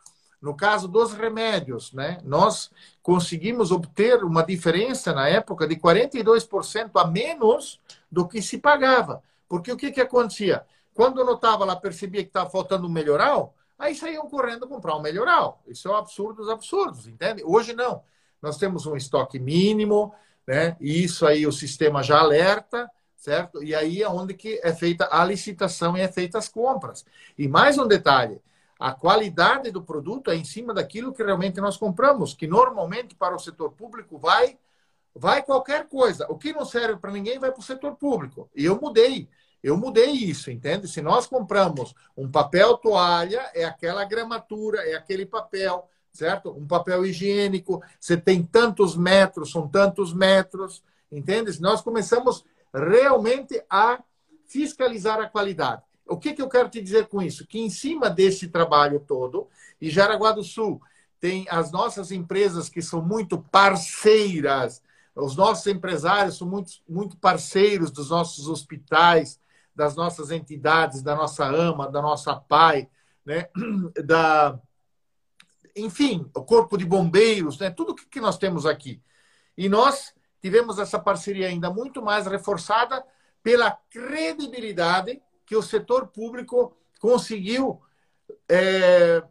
No 0.44 0.54
caso 0.54 0.86
dos 0.86 1.14
remédios, 1.14 1.90
né? 1.94 2.18
Nós 2.22 2.70
conseguimos 3.02 3.72
obter 3.72 4.22
uma 4.22 4.42
diferença 4.42 5.10
na 5.14 5.26
época 5.26 5.66
de 5.66 5.74
42% 5.74 6.90
a 6.96 7.06
menos 7.06 7.80
do 8.12 8.28
que 8.28 8.42
se 8.42 8.58
pagava. 8.58 9.22
Porque 9.48 9.72
o 9.72 9.76
que, 9.76 9.90
que 9.90 10.02
acontecia? 10.02 10.62
Quando 10.92 11.24
notava 11.24 11.64
lá, 11.64 11.74
percebia 11.74 12.22
que 12.22 12.28
estava 12.28 12.50
faltando 12.50 12.86
um 12.86 12.90
melhoral, 12.90 13.54
aí 13.78 13.94
saíam 13.94 14.28
correndo 14.28 14.68
comprar 14.68 14.94
um 14.96 15.00
melhoral. 15.00 15.62
Isso 15.66 15.88
é 15.88 15.92
um 15.92 15.96
absurdo 15.96 16.42
dos 16.42 16.50
absurdos, 16.50 17.06
entende? 17.06 17.42
Hoje 17.42 17.72
não. 17.72 18.02
Nós 18.42 18.58
temos 18.58 18.84
um 18.84 18.94
estoque 18.94 19.38
mínimo, 19.38 20.12
né? 20.46 20.76
E 20.78 21.02
isso 21.02 21.26
aí 21.26 21.46
o 21.46 21.52
sistema 21.52 22.02
já 22.02 22.18
alerta, 22.18 22.90
certo? 23.16 23.64
E 23.64 23.74
aí 23.74 24.02
é 24.02 24.08
onde 24.10 24.34
que 24.34 24.60
é 24.62 24.74
feita 24.74 25.08
a 25.10 25.24
licitação 25.24 25.96
e 25.96 26.02
é 26.02 26.08
feita 26.12 26.36
as 26.36 26.50
compras. 26.50 27.02
E 27.38 27.48
mais 27.48 27.78
um 27.78 27.88
detalhe, 27.88 28.42
a 28.78 28.92
qualidade 28.92 29.70
do 29.70 29.82
produto 29.82 30.30
é 30.30 30.36
em 30.36 30.44
cima 30.44 30.74
daquilo 30.74 31.12
que 31.12 31.22
realmente 31.22 31.60
nós 31.60 31.76
compramos, 31.76 32.34
que 32.34 32.46
normalmente 32.46 33.14
para 33.14 33.34
o 33.34 33.38
setor 33.38 33.72
público 33.72 34.18
vai 34.18 34.58
vai 35.14 35.42
qualquer 35.42 35.88
coisa. 35.88 36.26
O 36.28 36.36
que 36.36 36.52
não 36.52 36.64
serve 36.64 36.96
para 36.96 37.12
ninguém 37.12 37.38
vai 37.38 37.52
para 37.52 37.60
o 37.60 37.64
setor 37.64 37.94
público. 37.94 38.50
E 38.54 38.64
eu 38.64 38.80
mudei. 38.80 39.28
Eu 39.62 39.76
mudei 39.78 40.10
isso, 40.10 40.50
entende? 40.50 40.88
Se 40.88 41.00
nós 41.00 41.26
compramos 41.26 41.94
um 42.16 42.30
papel 42.30 42.76
toalha, 42.76 43.48
é 43.54 43.64
aquela 43.64 44.04
gramatura, 44.04 44.82
é 44.82 44.94
aquele 44.94 45.24
papel, 45.24 45.88
certo? 46.12 46.50
Um 46.50 46.66
papel 46.66 47.06
higiênico, 47.06 47.82
você 47.98 48.16
tem 48.16 48.42
tantos 48.42 48.94
metros, 48.94 49.52
são 49.52 49.66
tantos 49.66 50.12
metros, 50.12 50.82
entende? 51.10 51.58
Nós 51.62 51.80
começamos 51.80 52.44
realmente 52.74 53.64
a 53.70 54.02
fiscalizar 54.46 55.18
a 55.20 55.30
qualidade. 55.30 55.82
O 56.06 56.18
que, 56.18 56.34
que 56.34 56.42
eu 56.42 56.48
quero 56.48 56.68
te 56.68 56.80
dizer 56.80 57.06
com 57.06 57.22
isso? 57.22 57.46
Que 57.46 57.58
em 57.58 57.70
cima 57.70 58.10
desse 58.10 58.48
trabalho 58.48 59.00
todo, 59.00 59.48
e 59.80 59.90
Jaraguá 59.90 60.32
do 60.32 60.42
Sul 60.42 60.80
tem 61.18 61.46
as 61.48 61.72
nossas 61.72 62.10
empresas 62.10 62.68
que 62.68 62.82
são 62.82 63.00
muito 63.00 63.38
parceiras, 63.38 64.82
os 65.14 65.36
nossos 65.36 65.66
empresários 65.66 66.36
são 66.36 66.46
muito, 66.46 66.72
muito 66.88 67.16
parceiros 67.16 67.90
dos 67.90 68.10
nossos 68.10 68.48
hospitais, 68.48 69.40
das 69.74 69.96
nossas 69.96 70.30
entidades, 70.30 71.02
da 71.02 71.14
nossa 71.14 71.44
AMA, 71.44 71.90
da 71.90 72.02
nossa 72.02 72.34
PAI, 72.34 72.88
né? 73.24 73.48
da, 74.04 74.58
enfim, 75.74 76.30
o 76.34 76.42
Corpo 76.42 76.76
de 76.76 76.84
Bombeiros, 76.84 77.58
né? 77.58 77.70
tudo 77.70 77.94
que 77.94 78.20
nós 78.20 78.38
temos 78.38 78.66
aqui. 78.66 79.02
E 79.56 79.68
nós 79.68 80.14
tivemos 80.40 80.78
essa 80.78 80.98
parceria 80.98 81.48
ainda 81.48 81.70
muito 81.70 82.02
mais 82.02 82.26
reforçada 82.26 83.04
pela 83.42 83.70
credibilidade 83.90 85.20
que 85.46 85.56
o 85.56 85.62
setor 85.62 86.08
público 86.08 86.76
conseguiu 87.00 87.80
é, 88.48 89.22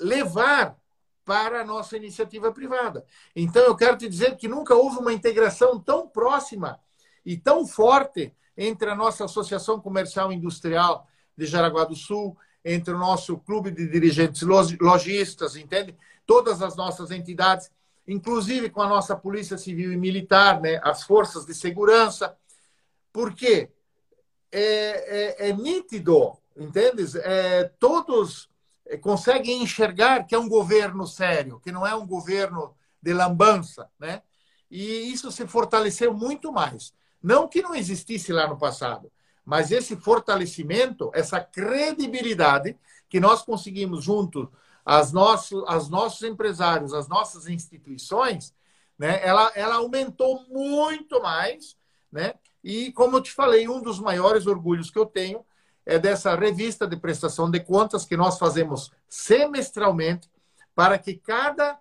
levar 0.00 0.76
para 1.24 1.60
a 1.60 1.64
nossa 1.64 1.96
iniciativa 1.96 2.52
privada. 2.52 3.04
Então, 3.34 3.62
eu 3.62 3.76
quero 3.76 3.96
te 3.96 4.08
dizer 4.08 4.36
que 4.36 4.48
nunca 4.48 4.74
houve 4.74 4.98
uma 4.98 5.12
integração 5.12 5.78
tão 5.78 6.08
próxima 6.08 6.80
e 7.24 7.36
tão 7.36 7.66
forte 7.66 8.34
entre 8.56 8.90
a 8.90 8.94
nossa 8.94 9.24
Associação 9.24 9.80
Comercial 9.80 10.32
Industrial 10.32 11.06
de 11.36 11.46
Jaraguá 11.46 11.84
do 11.84 11.94
Sul, 11.94 12.36
entre 12.64 12.92
o 12.94 12.98
nosso 12.98 13.38
clube 13.38 13.70
de 13.70 13.88
dirigentes 13.88 14.42
lojistas, 14.42 15.56
entende? 15.56 15.96
Todas 16.26 16.62
as 16.62 16.76
nossas 16.76 17.10
entidades, 17.10 17.70
inclusive 18.06 18.70
com 18.70 18.82
a 18.82 18.88
nossa 18.88 19.16
Polícia 19.16 19.58
Civil 19.58 19.92
e 19.92 19.96
Militar, 19.96 20.60
né? 20.60 20.80
as 20.82 21.02
forças 21.02 21.44
de 21.44 21.54
segurança. 21.54 22.36
Por 23.12 23.34
quê? 23.34 23.70
É, 24.52 25.46
é, 25.46 25.48
é 25.48 25.52
nítido, 25.52 26.36
entende? 26.56 27.04
É, 27.18 27.64
todos 27.78 28.48
é, 28.86 28.96
conseguem 28.98 29.62
enxergar 29.62 30.24
que 30.24 30.34
é 30.34 30.38
um 30.38 30.48
governo 30.48 31.06
sério, 31.06 31.58
que 31.60 31.72
não 31.72 31.86
é 31.86 31.94
um 31.94 32.06
governo 32.06 32.74
de 33.00 33.12
lambança, 33.12 33.90
né? 33.98 34.22
E 34.70 35.12
isso 35.12 35.32
se 35.32 35.46
fortaleceu 35.46 36.14
muito 36.14 36.52
mais. 36.52 36.94
Não 37.22 37.48
que 37.48 37.62
não 37.62 37.74
existisse 37.74 38.32
lá 38.32 38.46
no 38.46 38.58
passado, 38.58 39.10
mas 39.44 39.70
esse 39.70 39.96
fortalecimento, 39.96 41.10
essa 41.14 41.40
credibilidade 41.40 42.76
que 43.08 43.20
nós 43.20 43.42
conseguimos 43.42 44.04
junto 44.04 44.50
às 44.84 45.12
nossos, 45.12 45.62
aos 45.66 45.88
nossos 45.88 46.22
empresários, 46.22 46.92
às 46.92 47.08
nossas 47.08 47.48
instituições, 47.48 48.54
né? 48.98 49.20
Ela, 49.26 49.50
ela 49.54 49.76
aumentou 49.76 50.44
muito 50.48 51.20
mais, 51.22 51.76
né? 52.10 52.34
E, 52.62 52.92
como 52.92 53.16
eu 53.16 53.20
te 53.20 53.32
falei, 53.32 53.68
um 53.68 53.82
dos 53.82 53.98
maiores 53.98 54.46
orgulhos 54.46 54.90
que 54.90 54.98
eu 54.98 55.06
tenho 55.06 55.44
é 55.84 55.98
dessa 55.98 56.34
revista 56.36 56.86
de 56.86 56.96
prestação 56.96 57.50
de 57.50 57.60
contas 57.60 58.04
que 58.04 58.16
nós 58.16 58.38
fazemos 58.38 58.92
semestralmente 59.08 60.30
para 60.74 60.98
que 60.98 61.14
cada 61.14 61.78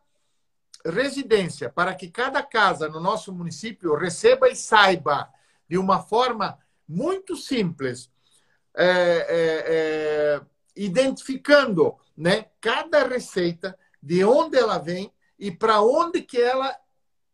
residência, 0.86 1.70
para 1.70 1.94
que 1.94 2.10
cada 2.10 2.42
casa 2.42 2.90
no 2.90 3.00
nosso 3.00 3.32
município 3.32 3.96
receba 3.96 4.50
e 4.50 4.56
saiba 4.56 5.30
de 5.70 5.78
uma 5.78 6.00
forma 6.02 6.58
muito 6.88 7.36
simples, 7.36 8.12
é, 8.76 8.86
é, 8.86 9.66
é, 9.68 10.42
identificando 10.76 11.96
né, 12.18 12.48
cada 12.60 13.08
receita, 13.08 13.78
de 14.02 14.24
onde 14.24 14.58
ela 14.58 14.80
vem 14.80 15.14
e 15.38 15.52
para 15.52 15.82
onde 15.82 16.22
que 16.22 16.42
ela 16.42 16.76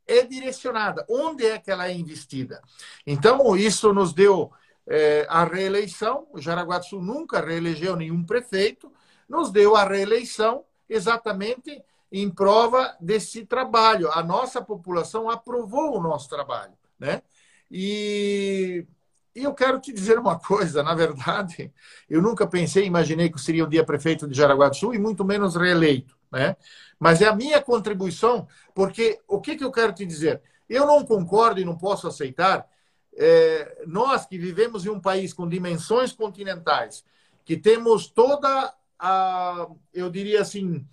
é 0.08 0.24
direcionada, 0.24 1.06
onde 1.10 1.46
é 1.46 1.58
que 1.60 1.70
ela 1.70 1.88
é 1.88 1.94
investida. 1.94 2.62
Então, 3.06 3.56
isso 3.56 3.94
nos 3.94 4.14
deu 4.14 4.52
é, 4.88 5.26
a 5.30 5.44
reeleição, 5.44 6.28
o 6.32 6.40
Jaraguá 6.40 6.80
do 6.80 6.86
Sul 6.86 7.02
nunca 7.02 7.42
reelegeu 7.42 7.96
nenhum 7.96 8.24
prefeito, 8.24 8.92
nos 9.28 9.52
deu 9.52 9.76
a 9.76 9.84
reeleição 9.84 10.64
exatamente 10.90 11.84
em 12.12 12.30
prova 12.30 12.96
desse 13.00 13.46
trabalho. 13.46 14.10
A 14.12 14.24
nossa 14.24 14.62
população 14.62 15.30
aprovou 15.30 15.98
o 15.98 16.02
nosso 16.02 16.30
trabalho, 16.30 16.74
né? 16.98 17.22
E, 17.70 18.86
e 19.36 19.44
eu 19.44 19.54
quero 19.54 19.80
te 19.80 19.92
dizer 19.92 20.18
uma 20.18 20.40
coisa, 20.40 20.82
na 20.82 20.96
verdade, 20.96 21.72
eu 22.10 22.22
nunca 22.22 22.48
pensei, 22.48 22.86
imaginei 22.86 23.30
que 23.30 23.42
seria 23.42 23.66
um 23.66 23.70
dia 23.70 23.84
prefeito 23.84 24.26
de 24.26 24.38
Jaraguá 24.38 24.70
do 24.70 24.76
Sul 24.76 24.96
e 24.96 25.00
muito 25.00 25.26
menos 25.26 25.56
reeleito, 25.56 26.17
né? 26.32 26.56
Mas 27.00 27.22
é 27.22 27.28
a 27.28 27.36
minha 27.36 27.62
contribuição, 27.62 28.48
porque 28.74 29.20
o 29.28 29.40
que, 29.40 29.56
que 29.56 29.64
eu 29.64 29.72
quero 29.72 29.94
te 29.94 30.06
dizer? 30.06 30.42
Eu 30.70 30.86
não 30.86 31.06
concordo 31.06 31.60
e 31.60 31.66
não 31.66 31.78
posso 31.78 32.08
aceitar. 32.08 32.68
É, 33.16 33.84
nós 33.88 34.26
que 34.26 34.38
vivemos 34.38 34.86
em 34.86 34.90
um 34.90 35.00
país 35.00 35.34
com 35.34 35.48
dimensões 35.48 36.12
continentais, 36.12 37.04
que 37.44 37.58
temos 37.58 38.08
toda 38.08 38.74
a, 39.00 39.68
eu 39.94 40.10
diria 40.10 40.42
assim, 40.42 40.86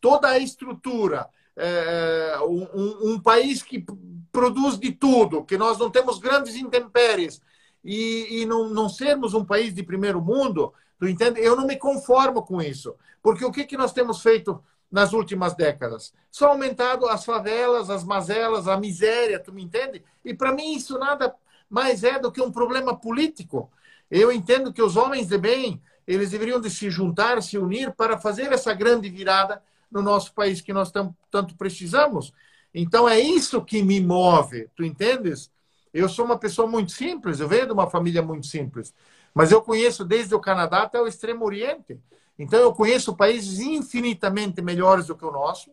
toda 0.00 0.28
a 0.28 0.38
estrutura, 0.38 1.28
é, 1.56 2.38
um, 2.42 3.12
um, 3.12 3.20
país 3.20 3.62
que 3.62 3.84
produz 4.30 4.78
de 4.78 4.92
tudo, 4.92 5.44
que 5.44 5.58
nós 5.58 5.78
não 5.78 5.90
temos 5.90 6.18
grandes 6.18 6.54
intempéries 6.54 7.40
e, 7.84 8.42
e 8.42 8.46
não, 8.46 8.68
não 8.68 8.88
sermos 8.88 9.34
um 9.34 9.44
país 9.44 9.74
de 9.74 9.82
primeiro 9.82 10.20
mundo, 10.20 10.72
tu 10.98 11.06
entende? 11.06 11.40
Eu 11.40 11.56
não 11.56 11.66
me 11.66 11.76
conformo 11.76 12.42
com 12.42 12.60
isso, 12.60 12.94
porque 13.22 13.44
o 13.44 13.52
que, 13.52 13.64
que 13.64 13.76
nós 13.76 13.92
temos 13.92 14.22
feito 14.22 14.62
nas 14.92 15.14
últimas 15.14 15.54
décadas. 15.54 16.12
Só 16.30 16.48
aumentado 16.48 17.08
as 17.08 17.24
favelas, 17.24 17.88
as 17.88 18.04
mazelas, 18.04 18.68
a 18.68 18.76
miséria, 18.76 19.40
tu 19.40 19.50
me 19.50 19.62
entende? 19.62 20.04
E 20.22 20.34
para 20.34 20.52
mim 20.52 20.74
isso 20.76 20.98
nada 20.98 21.34
mais 21.68 22.04
é 22.04 22.18
do 22.18 22.30
que 22.30 22.42
um 22.42 22.52
problema 22.52 22.94
político. 22.94 23.72
Eu 24.10 24.30
entendo 24.30 24.70
que 24.70 24.82
os 24.82 24.94
homens 24.94 25.28
de 25.28 25.38
bem, 25.38 25.82
eles 26.06 26.30
deveriam 26.30 26.60
de 26.60 26.68
se 26.68 26.90
juntar, 26.90 27.42
se 27.42 27.56
unir 27.56 27.92
para 27.92 28.18
fazer 28.18 28.52
essa 28.52 28.74
grande 28.74 29.08
virada 29.08 29.62
no 29.90 30.02
nosso 30.02 30.34
país 30.34 30.60
que 30.60 30.74
nós 30.74 30.92
tanto 31.30 31.56
precisamos. 31.56 32.30
Então 32.74 33.08
é 33.08 33.18
isso 33.18 33.64
que 33.64 33.82
me 33.82 33.98
move, 33.98 34.68
tu 34.76 34.84
entendes? 34.84 35.50
Eu 35.92 36.08
sou 36.08 36.26
uma 36.26 36.38
pessoa 36.38 36.68
muito 36.68 36.92
simples, 36.92 37.40
eu 37.40 37.48
venho 37.48 37.66
de 37.66 37.72
uma 37.72 37.88
família 37.88 38.22
muito 38.22 38.46
simples, 38.46 38.94
mas 39.34 39.50
eu 39.50 39.62
conheço 39.62 40.04
desde 40.04 40.34
o 40.34 40.40
Canadá 40.40 40.82
até 40.82 41.00
o 41.00 41.06
Extremo 41.06 41.44
Oriente. 41.44 41.98
Então, 42.38 42.60
eu 42.60 42.72
conheço 42.72 43.16
países 43.16 43.60
infinitamente 43.60 44.60
melhores 44.62 45.06
do 45.06 45.16
que 45.16 45.24
o 45.24 45.30
nosso 45.30 45.70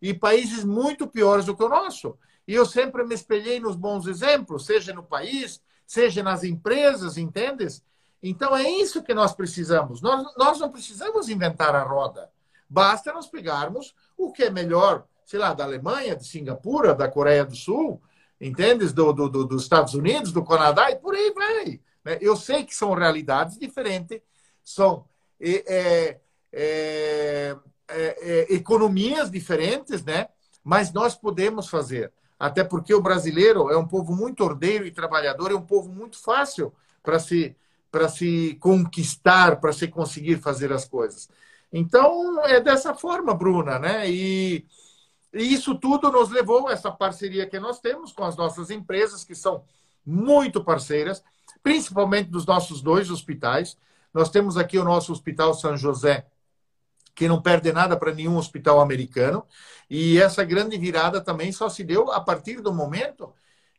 e 0.00 0.12
países 0.12 0.64
muito 0.64 1.06
piores 1.06 1.46
do 1.46 1.56
que 1.56 1.62
o 1.62 1.68
nosso. 1.68 2.18
E 2.46 2.54
eu 2.54 2.66
sempre 2.66 3.04
me 3.04 3.14
espelhei 3.14 3.60
nos 3.60 3.76
bons 3.76 4.06
exemplos, 4.06 4.66
seja 4.66 4.92
no 4.92 5.02
país, 5.02 5.62
seja 5.86 6.22
nas 6.22 6.42
empresas, 6.42 7.16
entendes? 7.16 7.82
Então, 8.22 8.56
é 8.56 8.68
isso 8.68 9.02
que 9.02 9.14
nós 9.14 9.32
precisamos. 9.32 10.00
Nós, 10.00 10.26
nós 10.36 10.58
não 10.58 10.70
precisamos 10.70 11.28
inventar 11.28 11.74
a 11.74 11.82
roda. 11.82 12.30
Basta 12.68 13.12
nós 13.12 13.26
pegarmos 13.26 13.94
o 14.16 14.32
que 14.32 14.44
é 14.44 14.50
melhor, 14.50 15.04
sei 15.24 15.38
lá, 15.38 15.52
da 15.52 15.64
Alemanha, 15.64 16.16
de 16.16 16.26
Singapura, 16.26 16.94
da 16.94 17.08
Coreia 17.08 17.44
do 17.44 17.54
Sul, 17.54 18.00
entendes? 18.40 18.92
Do, 18.92 19.12
do, 19.12 19.28
do, 19.28 19.44
dos 19.44 19.62
Estados 19.62 19.94
Unidos, 19.94 20.32
do 20.32 20.44
Canadá 20.44 20.90
e 20.90 20.96
por 20.96 21.14
aí 21.14 21.32
vai. 21.32 21.80
Né? 22.04 22.18
Eu 22.20 22.36
sei 22.36 22.64
que 22.64 22.74
são 22.74 22.94
realidades 22.94 23.58
diferentes, 23.58 24.20
são 24.64 25.04
é, 25.42 26.20
é, 26.52 27.56
é, 27.88 28.46
economias 28.54 29.30
diferentes, 29.30 30.04
né? 30.04 30.28
Mas 30.62 30.92
nós 30.92 31.14
podemos 31.14 31.68
fazer. 31.68 32.12
Até 32.38 32.64
porque 32.64 32.94
o 32.94 33.02
brasileiro 33.02 33.70
é 33.70 33.76
um 33.76 33.86
povo 33.86 34.14
muito 34.14 34.42
ordeiro 34.44 34.86
e 34.86 34.90
trabalhador, 34.90 35.50
é 35.50 35.54
um 35.54 35.66
povo 35.66 35.88
muito 35.88 36.20
fácil 36.20 36.72
para 37.02 37.18
se, 37.18 37.56
para 37.90 38.08
se 38.08 38.56
conquistar, 38.60 39.60
para 39.60 39.72
se 39.72 39.88
conseguir 39.88 40.38
fazer 40.38 40.72
as 40.72 40.84
coisas. 40.84 41.28
Então, 41.72 42.44
é 42.44 42.60
dessa 42.60 42.94
forma, 42.94 43.34
Bruna, 43.34 43.78
né? 43.78 44.10
E, 44.10 44.66
e 45.32 45.54
isso 45.54 45.74
tudo 45.74 46.10
nos 46.10 46.30
levou 46.30 46.68
a 46.68 46.72
essa 46.72 46.90
parceria 46.90 47.46
que 47.46 47.58
nós 47.58 47.80
temos 47.80 48.12
com 48.12 48.24
as 48.24 48.36
nossas 48.36 48.70
empresas, 48.70 49.24
que 49.24 49.34
são 49.34 49.64
muito 50.04 50.62
parceiras, 50.62 51.22
principalmente 51.62 52.28
dos 52.28 52.44
nossos 52.44 52.82
dois 52.82 53.10
hospitais. 53.10 53.76
Nós 54.12 54.28
temos 54.28 54.56
aqui 54.56 54.78
o 54.78 54.84
nosso 54.84 55.12
Hospital 55.12 55.54
São 55.54 55.76
José, 55.76 56.26
que 57.14 57.28
não 57.28 57.40
perde 57.40 57.72
nada 57.72 57.96
para 57.96 58.14
nenhum 58.14 58.36
hospital 58.36 58.80
americano. 58.80 59.44
E 59.88 60.18
essa 60.18 60.44
grande 60.44 60.76
virada 60.78 61.20
também 61.20 61.52
só 61.52 61.68
se 61.68 61.84
deu 61.84 62.10
a 62.10 62.20
partir 62.20 62.60
do 62.60 62.72
momento 62.72 63.32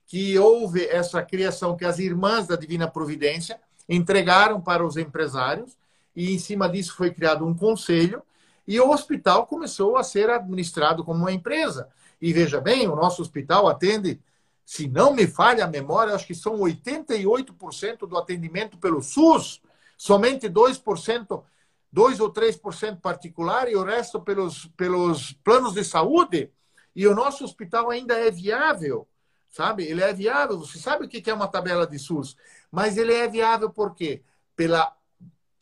que 0.06 0.38
houve 0.38 0.86
essa 0.86 1.24
criação 1.24 1.76
que 1.76 1.86
as 1.86 2.00
irmãs 2.00 2.48
da 2.48 2.56
Divina 2.56 2.88
Providência 2.88 3.60
entregaram 3.88 4.62
para 4.62 4.86
os 4.86 4.98
empresários 4.98 5.78
e 6.16 6.34
em 6.34 6.40
cima 6.40 6.70
disso 6.70 6.96
foi 6.96 7.12
criado 7.12 7.46
um 7.46 7.54
conselho 7.54 8.22
e 8.68 8.80
o 8.80 8.92
hospital 8.92 9.48
começou 9.48 9.98
a 9.98 10.04
ser 10.04 10.30
administrado 10.30 11.04
como 11.04 11.20
uma 11.20 11.32
empresa. 11.32 11.90
E 12.22 12.32
veja 12.32 12.62
bem, 12.62 12.88
o 12.88 12.96
nosso 12.96 13.22
hospital 13.22 13.68
atende, 13.68 14.22
se 14.66 14.88
não 14.88 15.14
me 15.14 15.28
falha 15.28 15.66
a 15.66 15.68
memória, 15.68 16.14
acho 16.14 16.28
que 16.28 16.36
são 16.36 16.60
88% 16.60 18.08
do 18.08 18.18
atendimento 18.18 18.78
pelo 18.78 19.02
SUS, 19.02 19.62
somente 20.04 20.50
2%, 20.50 21.46
2 21.90 22.20
ou 22.20 22.30
3% 22.30 23.00
particular 23.00 23.72
e 23.72 23.76
o 23.78 23.86
resto 23.86 24.20
pelos, 24.20 24.66
pelos 24.76 25.32
planos 25.32 25.76
de 25.76 25.86
saúde. 25.86 26.52
E 26.94 27.08
o 27.08 27.16
nosso 27.16 27.46
hospital 27.46 27.90
ainda 27.90 28.14
é 28.14 28.30
viável, 28.30 29.08
sabe? 29.50 29.86
Ele 29.86 30.04
é 30.04 30.12
viável. 30.12 30.60
Você 30.60 30.78
sabe 30.78 31.06
o 31.06 31.08
que 31.08 31.30
é 31.30 31.34
uma 31.34 31.48
tabela 31.48 31.88
de 31.88 31.98
SUS, 31.98 32.36
mas 32.70 32.98
ele 32.98 33.14
é 33.14 33.30
viável 33.30 33.70
por 33.70 33.96
quê? 33.96 34.22
Pela 34.58 34.94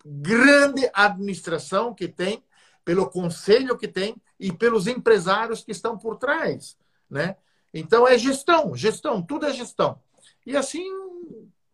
grande 0.04 0.90
administração 0.92 1.94
que 1.94 2.08
tem, 2.08 2.44
pelo 2.84 3.12
conselho 3.12 3.78
que 3.78 3.88
tem 3.88 4.16
e 4.40 4.52
pelos 4.52 4.88
empresários 4.88 5.64
que 5.64 5.72
estão 5.72 6.00
por 6.00 6.16
trás, 6.18 6.76
né? 7.08 7.36
Então 7.72 8.08
é 8.08 8.18
gestão, 8.18 8.76
gestão, 8.76 9.22
tudo 9.22 9.46
é 9.46 9.54
gestão. 9.54 10.02
E 10.48 10.58
assim 10.58 10.84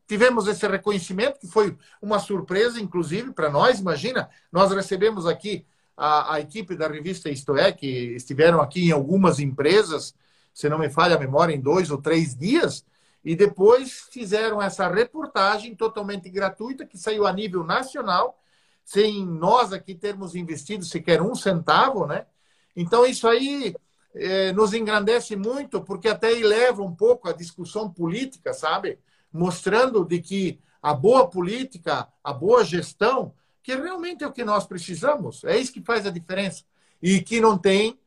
tivemos 0.08 0.48
esse 0.48 0.66
reconhecimento 0.66 1.40
que 1.40 1.48
foi 1.48 1.78
uma 2.02 2.18
surpresa, 2.18 2.80
inclusive 2.80 3.34
para 3.34 3.50
nós. 3.50 3.80
Imagina, 3.80 4.30
nós 4.52 4.72
recebemos 4.72 5.26
aqui 5.26 5.66
a, 5.96 6.36
a, 6.36 6.40
equipe 6.40 6.76
da 6.76 6.88
revista 6.88 7.30
Isto 7.30 7.58
É, 7.58 7.72
que 7.72 7.88
estiveram 8.16 8.62
aqui 8.62 8.88
em 8.88 8.92
algumas 8.92 9.40
empresas, 9.40 10.16
se 10.54 10.70
não 10.70 10.80
me 10.80 10.90
falha 10.90 11.16
a 11.16 11.20
memória, 11.20 11.54
em 11.54 11.60
dois 11.60 11.92
ou 11.92 12.02
três 12.02 12.36
dias, 12.36 12.86
e 13.24 13.36
depois 13.36 14.08
fizeram 14.12 14.62
essa 14.62 14.88
reportagem 14.88 15.76
totalmente 15.76 16.30
gratuita 16.30 16.86
que 16.86 16.98
saiu 16.98 17.28
a 17.28 17.34
nível 17.34 17.64
nacional, 17.64 18.40
sem 18.86 19.26
nós 19.26 19.74
aqui 19.74 19.94
termos 19.94 20.34
investido 20.34 20.86
sequer 20.86 21.22
um 21.22 21.36
centavo, 21.36 22.06
né? 22.08 22.26
Então 22.74 23.06
isso 23.06 23.28
aí 23.28 23.76
é, 24.16 24.54
nos 24.54 24.74
engrandece 24.74 25.36
muito, 25.36 25.82
porque 25.82 26.08
até 26.08 26.32
eleva 26.32 26.82
um 26.82 26.96
pouco 26.96 27.28
a 27.28 27.34
discussão 27.34 27.90
política, 27.92 28.54
sabe? 28.54 28.98
Mostrando 29.32 30.06
de 30.06 30.20
que 30.22 30.60
a 30.82 30.94
boa 30.94 31.28
política, 31.30 32.08
a 32.24 32.34
boa 32.34 32.64
gestão, 32.64 33.34
que 33.62 33.76
realmente 33.76 34.24
é 34.24 34.28
o 34.28 34.32
que 34.32 34.46
nós 34.46 34.66
precisamos, 34.66 35.44
é 35.44 35.58
isso 35.58 35.74
que 35.74 35.82
faz 35.82 36.06
a 36.06 36.12
diferença. 36.12 36.64
E 37.02 37.22
que 37.22 37.42
não 37.42 37.58
tem 37.58 38.00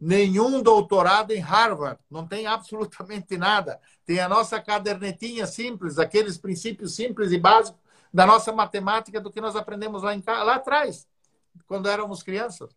nenhum 0.00 0.62
doutorado 0.62 1.32
em 1.32 1.38
Harvard, 1.38 1.98
não 2.10 2.26
tem 2.26 2.46
absolutamente 2.46 3.36
nada. 3.36 3.80
Tem 4.04 4.20
a 4.20 4.28
nossa 4.28 4.60
cadernetinha 4.60 5.46
simples, 5.46 5.98
aqueles 5.98 6.36
princípios 6.36 6.94
simples 6.94 7.32
e 7.32 7.38
básicos 7.38 7.80
da 8.12 8.26
nossa 8.26 8.52
matemática 8.52 9.20
do 9.20 9.30
que 9.30 9.40
nós 9.40 9.56
aprendemos 9.56 10.02
lá, 10.02 10.14
em, 10.14 10.22
lá 10.26 10.54
atrás, 10.54 11.08
quando 11.66 11.88
éramos 11.88 12.22
crianças. 12.22 12.70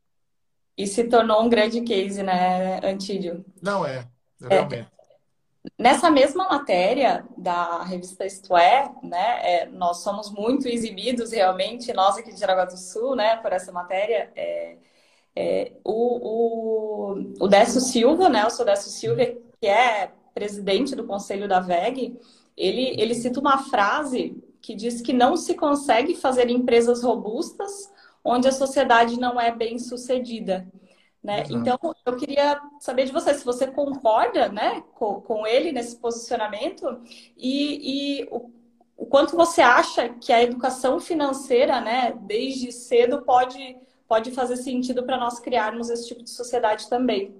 E 0.77 0.85
se 0.85 1.03
tornou 1.05 1.43
um 1.43 1.49
grande 1.49 1.81
case, 1.81 2.21
né, 2.23 2.79
Antídio? 2.83 3.45
Não 3.61 3.85
é, 3.85 4.07
realmente. 4.39 4.89
É, 4.93 4.96
nessa 5.77 6.09
mesma 6.11 6.47
matéria 6.49 7.25
da 7.37 7.83
revista 7.83 8.25
Isto 8.25 8.55
É, 8.55 8.91
né, 9.03 9.39
é, 9.43 9.65
nós 9.67 9.97
somos 9.97 10.29
muito 10.31 10.67
exibidos 10.67 11.31
realmente, 11.31 11.93
nós 11.93 12.17
aqui 12.17 12.33
de 12.33 12.39
Jaraguá 12.39 12.65
do 12.65 12.77
Sul, 12.77 13.15
né, 13.15 13.37
por 13.37 13.51
essa 13.51 13.71
matéria. 13.71 14.31
É, 14.35 14.77
é, 15.35 15.71
o, 15.83 17.11
o, 17.11 17.33
o 17.39 17.47
Décio 17.47 17.79
Silva, 17.79 18.27
né, 18.27 18.45
o 18.45 18.49
seu 18.49 18.65
Décio 18.65 18.89
Silva, 18.89 19.23
que 19.61 19.67
é 19.67 20.11
presidente 20.33 20.95
do 20.95 21.05
conselho 21.05 21.47
da 21.47 21.59
VEG, 21.59 22.19
ele, 22.55 22.99
ele 22.99 23.13
cita 23.13 23.39
uma 23.39 23.59
frase 23.59 24.43
que 24.61 24.75
diz 24.75 25.01
que 25.01 25.13
não 25.13 25.37
se 25.37 25.53
consegue 25.53 26.15
fazer 26.15 26.49
empresas 26.49 27.03
robustas 27.03 27.91
onde 28.23 28.47
a 28.47 28.51
sociedade 28.51 29.19
não 29.19 29.39
é 29.39 29.51
bem 29.55 29.79
sucedida. 29.79 30.67
Né? 31.23 31.43
Então, 31.49 31.77
eu 32.05 32.15
queria 32.15 32.61
saber 32.79 33.05
de 33.05 33.11
você 33.11 33.33
se 33.33 33.43
você 33.43 33.67
concorda 33.67 34.49
né, 34.49 34.83
com, 34.93 35.19
com 35.21 35.45
ele 35.45 35.71
nesse 35.71 35.97
posicionamento 35.97 37.01
e, 37.35 38.21
e 38.21 38.27
o, 38.31 38.51
o, 38.95 39.05
quanto 39.07 39.35
você 39.35 39.61
acha 39.61 40.09
que 40.09 40.31
a 40.31 40.41
educação 40.41 40.99
financeira, 40.99 41.81
né, 41.81 42.13
desde 42.21 42.71
cedo, 42.71 43.23
pode 43.23 43.77
pode 44.07 44.31
fazer 44.31 44.55
sentido 44.55 45.03
para 45.03 45.17
nós 45.17 45.39
criarmos 45.39 45.89
esse 45.89 46.07
tipo 46.07 46.23
de 46.23 46.29
sociedade 46.29 46.89
também. 46.89 47.35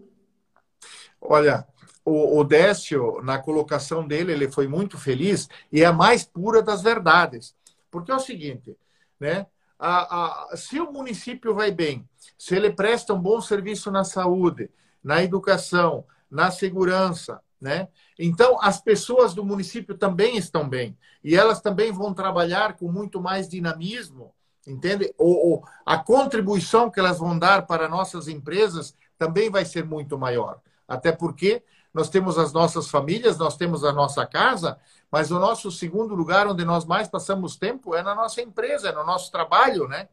Olha, 1.20 1.66
o, 2.04 2.40
o 2.40 2.44
Décio, 2.44 3.22
na 3.22 3.40
colocação 3.40 4.06
dele, 4.06 4.34
ele 4.34 4.52
foi 4.52 4.68
muito 4.68 4.98
feliz 4.98 5.48
e 5.72 5.82
é 5.82 5.86
a 5.86 5.94
mais 5.94 6.24
pura 6.26 6.62
das 6.62 6.82
verdades. 6.82 7.56
Porque 7.90 8.12
é 8.12 8.16
o 8.16 8.20
seguinte, 8.20 8.76
né? 9.20 9.48
A, 9.80 10.52
a, 10.54 10.58
se 10.58 10.80
o 10.80 10.92
município 10.92 11.54
vai 11.54 11.72
bem, 11.72 12.08
se 12.38 12.56
ele 12.56 12.72
presta 12.72 13.14
um 13.14 13.20
bom 13.20 13.40
serviço 13.42 13.92
na 13.92 14.04
saúde, 14.04 14.70
na 15.04 15.24
educação, 15.24 16.06
na 16.30 16.52
segurança, 16.52 17.42
né? 17.60 17.88
Então, 18.20 18.60
as 18.62 18.82
pessoas 18.82 19.34
do 19.34 19.44
município 19.44 19.98
também 19.98 20.38
estão 20.38 20.68
bem. 20.68 20.98
E 21.24 21.36
elas 21.36 21.62
também 21.62 21.92
vão 21.92 22.14
trabalhar 22.14 22.76
com 22.76 22.92
muito 22.92 23.22
mais 23.22 23.48
dinamismo 23.48 24.34
entende? 24.68 25.14
Ou, 25.18 25.64
a 25.86 25.98
contribuição 25.98 26.92
que 26.92 27.00
elas 27.00 27.20
vão 27.20 27.40
dar 27.40 27.66
para 27.66 27.88
nossas 27.88 28.28
empresas 28.28 28.96
também 29.18 29.50
vai 29.50 29.66
ser 29.66 29.86
muito 29.86 30.18
maior. 30.18 30.60
Até 30.88 31.12
porque 31.12 31.64
nós 31.94 32.10
temos 32.10 32.38
as 32.38 32.54
nossas 32.54 32.90
famílias, 32.90 33.38
nós 33.38 33.58
temos 33.58 33.84
a 33.84 33.92
nossa 33.92 34.26
casa, 34.26 34.78
mas 35.12 35.32
o 35.32 35.40
nosso 35.40 35.72
segundo 35.72 36.14
lugar 36.16 36.48
onde 36.48 36.64
nós 36.66 36.86
mais 36.86 37.08
passamos 37.08 37.56
tempo 37.56 37.96
é 37.96 38.04
na 38.04 38.14
nossa 38.14 38.42
empresa, 38.42 38.90
é 38.90 38.92
no 38.92 39.04
nosso 39.04 39.32
trabalho, 39.32 39.88
né? 39.88 40.10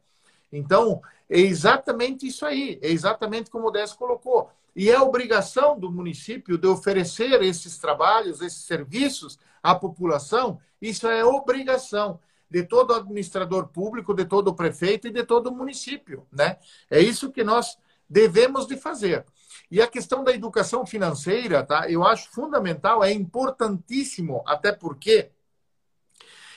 Então, 0.51 1.01
é 1.29 1.39
exatamente 1.39 2.27
isso 2.27 2.45
aí, 2.45 2.79
é 2.81 2.89
exatamente 2.89 3.49
como 3.49 3.67
o 3.67 3.71
Décio 3.71 3.97
colocou. 3.97 4.49
E 4.75 4.89
é 4.89 4.99
obrigação 4.99 5.79
do 5.79 5.91
município 5.91 6.57
de 6.57 6.67
oferecer 6.67 7.41
esses 7.41 7.77
trabalhos, 7.77 8.41
esses 8.41 8.63
serviços 8.63 9.39
à 9.63 9.73
população, 9.73 10.59
isso 10.81 11.07
é 11.07 11.23
obrigação 11.23 12.19
de 12.49 12.63
todo 12.63 12.93
administrador 12.93 13.67
público, 13.67 14.13
de 14.13 14.25
todo 14.25 14.53
prefeito 14.53 15.07
e 15.07 15.11
de 15.11 15.23
todo 15.23 15.51
município, 15.51 16.27
né? 16.31 16.57
É 16.89 16.99
isso 16.99 17.31
que 17.31 17.43
nós 17.43 17.77
devemos 18.09 18.67
de 18.67 18.77
fazer. 18.77 19.25
E 19.69 19.81
a 19.81 19.87
questão 19.87 20.23
da 20.23 20.33
educação 20.33 20.85
financeira, 20.85 21.63
tá? 21.63 21.89
Eu 21.89 22.05
acho 22.05 22.29
fundamental, 22.31 23.03
é 23.03 23.11
importantíssimo, 23.11 24.43
até 24.45 24.71
porque 24.71 25.31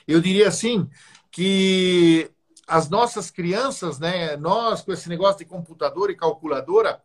eu 0.07 0.21
diria 0.21 0.49
assim 0.49 0.89
que 1.31 2.31
as 2.67 2.89
nossas 2.89 3.31
crianças, 3.31 3.99
né, 3.99 4.37
nós 4.37 4.83
com 4.83 4.93
esse 4.93 5.09
negócio 5.09 5.39
de 5.39 5.45
computador 5.45 6.11
e 6.11 6.17
calculadora, 6.17 7.03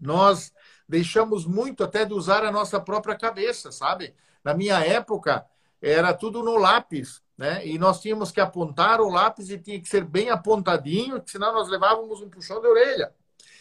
nós 0.00 0.52
deixamos 0.88 1.44
muito 1.44 1.82
até 1.84 2.04
de 2.04 2.14
usar 2.14 2.44
a 2.44 2.52
nossa 2.52 2.80
própria 2.80 3.16
cabeça, 3.16 3.72
sabe? 3.72 4.14
Na 4.44 4.54
minha 4.54 4.78
época 4.84 5.44
era 5.80 6.14
tudo 6.14 6.42
no 6.42 6.56
lápis 6.56 7.22
né? 7.38 7.64
E 7.64 7.78
nós 7.78 8.00
tínhamos 8.00 8.32
que 8.32 8.40
apontar 8.40 9.00
o 9.00 9.08
lápis 9.08 9.48
e 9.48 9.56
tinha 9.56 9.80
que 9.80 9.88
ser 9.88 10.04
bem 10.04 10.28
apontadinho, 10.28 11.22
senão 11.24 11.52
nós 11.52 11.68
levávamos 11.68 12.20
um 12.20 12.28
puxão 12.28 12.60
de 12.60 12.66
orelha. 12.66 13.14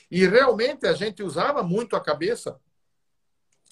E 0.10 0.26
realmente 0.26 0.88
a 0.88 0.94
gente 0.94 1.22
usava 1.22 1.62
muito 1.64 1.96
a 1.96 2.02
cabeça. 2.02 2.60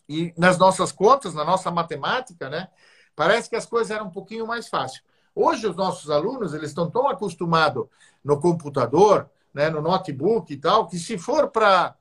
E 0.08 0.34
nas 0.38 0.58
nossas 0.58 0.92
contas, 0.92 1.34
na 1.34 1.44
nossa 1.44 1.72
matemática, 1.72 2.50
né? 2.50 2.70
Parece 3.16 3.50
que 3.50 3.56
as 3.56 3.66
coisas 3.66 3.92
eram 3.92 4.08
um 4.08 4.12
pouquinho 4.12 4.46
mais 4.46 4.68
fáceis. 4.68 5.02
Hoje 5.34 5.68
os 5.68 5.76
nossos 5.76 6.10
alunos, 6.10 6.54
eles 6.54 6.70
estão 6.70 6.90
tão 6.90 7.08
acostumados 7.08 7.88
no 8.24 8.40
computador, 8.40 9.30
né, 9.54 9.70
no 9.70 9.82
notebook 9.82 10.54
e 10.54 10.58
tal, 10.58 10.88
que 10.88 10.98
se 10.98 11.18
for 11.18 11.50
para 11.50 11.96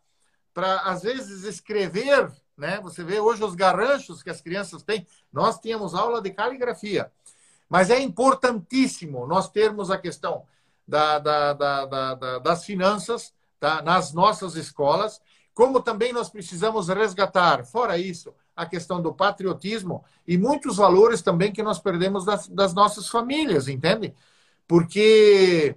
para 0.52 0.82
às 0.82 1.02
vezes 1.02 1.42
escrever, 1.42 2.30
né? 2.56 2.80
Você 2.80 3.02
vê 3.02 3.18
hoje 3.18 3.42
os 3.42 3.56
garranchos 3.56 4.22
que 4.22 4.30
as 4.30 4.40
crianças 4.40 4.84
têm. 4.84 5.04
Nós 5.32 5.58
tínhamos 5.58 5.96
aula 5.96 6.22
de 6.22 6.30
caligrafia. 6.30 7.10
Mas 7.68 7.90
é 7.90 7.98
importantíssimo 7.98 9.26
nós 9.26 9.50
termos 9.50 9.90
a 9.90 9.98
questão 9.98 10.46
da, 10.86 11.18
da, 11.18 11.52
da, 11.54 12.38
das 12.38 12.64
finanças 12.64 13.33
tá? 13.64 13.80
nas 13.80 14.12
nossas 14.12 14.56
escolas, 14.56 15.22
como 15.54 15.80
também 15.80 16.12
nós 16.12 16.28
precisamos 16.28 16.88
resgatar, 16.88 17.64
fora 17.64 17.96
isso, 17.96 18.34
a 18.54 18.66
questão 18.66 19.00
do 19.00 19.14
patriotismo 19.14 20.04
e 20.28 20.36
muitos 20.36 20.76
valores 20.76 21.22
também 21.22 21.50
que 21.50 21.62
nós 21.62 21.78
perdemos 21.78 22.26
das, 22.26 22.46
das 22.46 22.74
nossas 22.74 23.08
famílias, 23.08 23.66
entende? 23.66 24.14
Porque 24.68 25.76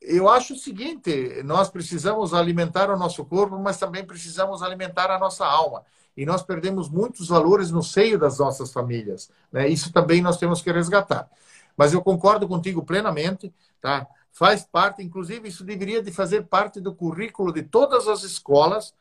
eu 0.00 0.28
acho 0.28 0.54
o 0.54 0.58
seguinte: 0.58 1.42
nós 1.44 1.70
precisamos 1.70 2.34
alimentar 2.34 2.90
o 2.90 2.98
nosso 2.98 3.24
corpo, 3.24 3.56
mas 3.56 3.78
também 3.78 4.04
precisamos 4.04 4.60
alimentar 4.60 5.08
a 5.08 5.18
nossa 5.18 5.46
alma. 5.46 5.84
E 6.16 6.26
nós 6.26 6.42
perdemos 6.42 6.88
muitos 6.88 7.28
valores 7.28 7.70
no 7.70 7.82
seio 7.82 8.18
das 8.18 8.38
nossas 8.38 8.72
famílias. 8.72 9.30
Né? 9.50 9.68
Isso 9.68 9.92
também 9.92 10.20
nós 10.20 10.36
temos 10.36 10.60
que 10.60 10.72
resgatar. 10.72 11.30
Mas 11.76 11.92
eu 11.92 12.02
concordo 12.02 12.48
contigo 12.48 12.84
plenamente, 12.84 13.52
tá? 13.80 14.06
Faz 14.32 14.64
parte, 14.64 15.02
inclusive, 15.02 15.48
isso 15.48 15.62
deveria 15.62 16.02
de 16.02 16.10
fazer 16.10 16.44
parte 16.44 16.80
do 16.80 16.94
currículo 16.94 17.52
de 17.52 17.62
todas 17.62 18.08
as 18.08 18.22
escolas, 18.22 18.94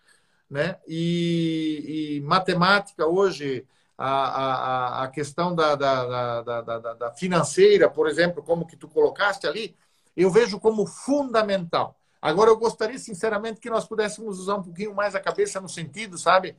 né? 0.49 0.77
E, 0.85 2.17
e 2.17 2.21
matemática 2.21 3.07
hoje, 3.07 3.65
a, 3.97 4.09
a, 4.09 5.03
a 5.03 5.07
questão 5.07 5.55
da, 5.55 5.75
da, 5.75 6.41
da, 6.41 6.61
da, 6.61 6.93
da 6.93 7.11
financeira, 7.11 7.89
por 7.89 8.09
exemplo, 8.09 8.43
como 8.43 8.67
que 8.67 8.75
tu 8.75 8.89
colocaste 8.89 9.47
ali, 9.47 9.75
eu 10.17 10.29
vejo 10.29 10.59
como 10.59 10.85
fundamental. 10.85 11.97
Agora, 12.21 12.49
eu 12.49 12.57
gostaria, 12.57 12.99
sinceramente, 12.99 13.61
que 13.61 13.69
nós 13.69 13.85
pudéssemos 13.85 14.37
usar 14.37 14.55
um 14.55 14.63
pouquinho 14.63 14.93
mais 14.93 15.15
a 15.15 15.19
cabeça 15.19 15.61
no 15.61 15.69
sentido, 15.69 16.17
sabe, 16.17 16.57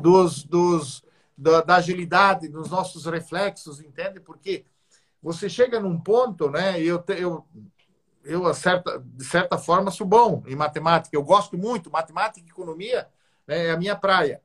dos, 0.00 0.42
dos, 0.42 1.04
da, 1.36 1.60
da 1.60 1.76
agilidade, 1.76 2.48
dos 2.48 2.68
nossos 2.68 3.06
reflexos, 3.06 3.80
entende? 3.80 4.18
Porque 4.18 4.64
você 5.22 5.48
chega 5.48 5.78
num 5.78 5.98
ponto, 5.98 6.50
né? 6.50 6.80
Eu, 6.82 7.02
eu, 7.16 7.44
eu 8.28 8.42
de 8.52 9.24
certa 9.24 9.58
forma, 9.58 9.90
sou 9.90 10.06
bom 10.06 10.42
em 10.46 10.54
matemática. 10.54 11.16
Eu 11.16 11.22
gosto 11.22 11.56
muito, 11.56 11.90
matemática 11.90 12.46
e 12.46 12.50
economia 12.50 13.08
né, 13.46 13.66
é 13.66 13.70
a 13.70 13.76
minha 13.76 13.96
praia. 13.96 14.42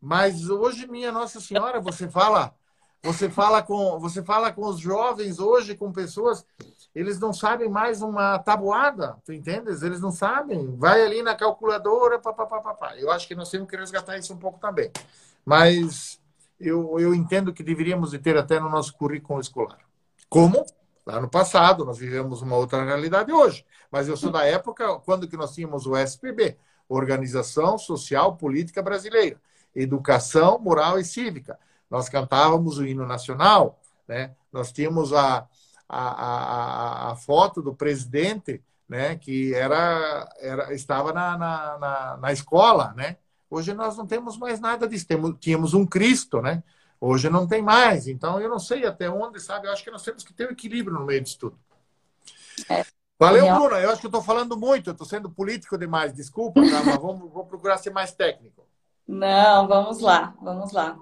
Mas 0.00 0.48
hoje, 0.50 0.86
minha 0.86 1.10
Nossa 1.10 1.40
Senhora, 1.40 1.80
você 1.80 2.08
fala 2.08 2.54
você 3.04 3.28
fala 3.28 3.60
com, 3.62 3.98
você 3.98 4.22
fala 4.22 4.52
com 4.52 4.64
os 4.64 4.78
jovens 4.78 5.40
hoje, 5.40 5.74
com 5.74 5.90
pessoas, 5.90 6.46
eles 6.94 7.18
não 7.18 7.32
sabem 7.32 7.68
mais 7.68 8.00
uma 8.00 8.38
tabuada, 8.38 9.16
tu 9.24 9.32
entendes? 9.32 9.82
Eles 9.82 10.00
não 10.00 10.12
sabem. 10.12 10.76
Vai 10.76 11.04
ali 11.04 11.20
na 11.20 11.34
calculadora, 11.34 12.20
papapá. 12.20 12.96
Eu 12.96 13.10
acho 13.10 13.26
que 13.26 13.34
nós 13.34 13.50
temos 13.50 13.68
que 13.68 13.76
resgatar 13.76 14.16
isso 14.18 14.32
um 14.32 14.38
pouco 14.38 14.60
também. 14.60 14.88
Mas 15.44 16.20
eu, 16.60 16.96
eu 17.00 17.12
entendo 17.12 17.52
que 17.52 17.64
deveríamos 17.64 18.12
ter 18.22 18.36
até 18.36 18.60
no 18.60 18.70
nosso 18.70 18.94
currículo 18.94 19.40
escolar. 19.40 19.80
Como? 20.28 20.64
Lá 21.04 21.20
no 21.20 21.28
passado, 21.28 21.84
nós 21.84 21.98
vivemos 21.98 22.42
uma 22.42 22.56
outra 22.56 22.84
realidade 22.84 23.32
hoje. 23.32 23.64
Mas 23.90 24.08
eu 24.08 24.16
sou 24.16 24.30
da 24.30 24.44
época 24.44 24.98
quando 25.00 25.28
que 25.28 25.36
nós 25.36 25.54
tínhamos 25.54 25.86
o 25.86 25.96
SPB, 25.96 26.56
Organização 26.88 27.76
Social 27.76 28.36
Política 28.36 28.82
Brasileira. 28.82 29.40
Educação, 29.74 30.58
Moral 30.58 30.98
e 30.98 31.04
Cívica 31.04 31.58
nós 31.92 32.08
cantávamos 32.08 32.78
o 32.78 32.86
hino 32.86 33.06
nacional, 33.06 33.78
né? 34.08 34.34
nós 34.50 34.72
tínhamos 34.72 35.12
a, 35.12 35.46
a, 35.86 35.98
a, 35.98 37.12
a 37.12 37.16
foto 37.16 37.60
do 37.60 37.74
presidente, 37.74 38.62
né? 38.88 39.16
que 39.16 39.54
era, 39.54 40.26
era, 40.40 40.72
estava 40.72 41.12
na, 41.12 41.36
na, 41.36 41.78
na, 41.78 42.16
na 42.16 42.32
escola. 42.32 42.94
Né? 42.96 43.18
Hoje 43.50 43.74
nós 43.74 43.98
não 43.98 44.06
temos 44.06 44.38
mais 44.38 44.58
nada 44.58 44.88
disso. 44.88 45.06
Temos, 45.06 45.34
tínhamos 45.38 45.74
um 45.74 45.84
Cristo, 45.84 46.40
né? 46.40 46.62
Hoje 47.04 47.28
não 47.28 47.48
tem 47.48 47.60
mais. 47.60 48.06
Então, 48.06 48.40
eu 48.40 48.48
não 48.48 48.60
sei 48.60 48.86
até 48.86 49.10
onde, 49.10 49.40
sabe? 49.40 49.66
Eu 49.66 49.72
acho 49.72 49.82
que 49.82 49.90
nós 49.90 50.04
temos 50.04 50.22
que 50.22 50.32
ter 50.32 50.46
um 50.48 50.52
equilíbrio 50.52 50.96
no 50.96 51.04
meio 51.04 51.20
disso 51.20 51.36
tudo. 51.36 51.58
É. 52.70 52.86
Valeu, 53.18 53.52
Bruna. 53.52 53.80
Eu 53.80 53.90
acho 53.90 54.00
que 54.00 54.06
eu 54.06 54.08
estou 54.08 54.22
falando 54.22 54.56
muito. 54.56 54.88
Eu 54.88 54.92
estou 54.92 55.04
sendo 55.04 55.28
político 55.28 55.76
demais. 55.76 56.14
Desculpa, 56.14 56.60
tá? 56.60 56.84
mas 56.84 56.96
vamos, 56.98 57.28
vou 57.32 57.44
procurar 57.44 57.78
ser 57.78 57.90
mais 57.90 58.12
técnico. 58.12 58.64
Não, 59.08 59.66
vamos 59.66 59.98
lá. 59.98 60.32
Vamos 60.40 60.70
lá. 60.70 60.96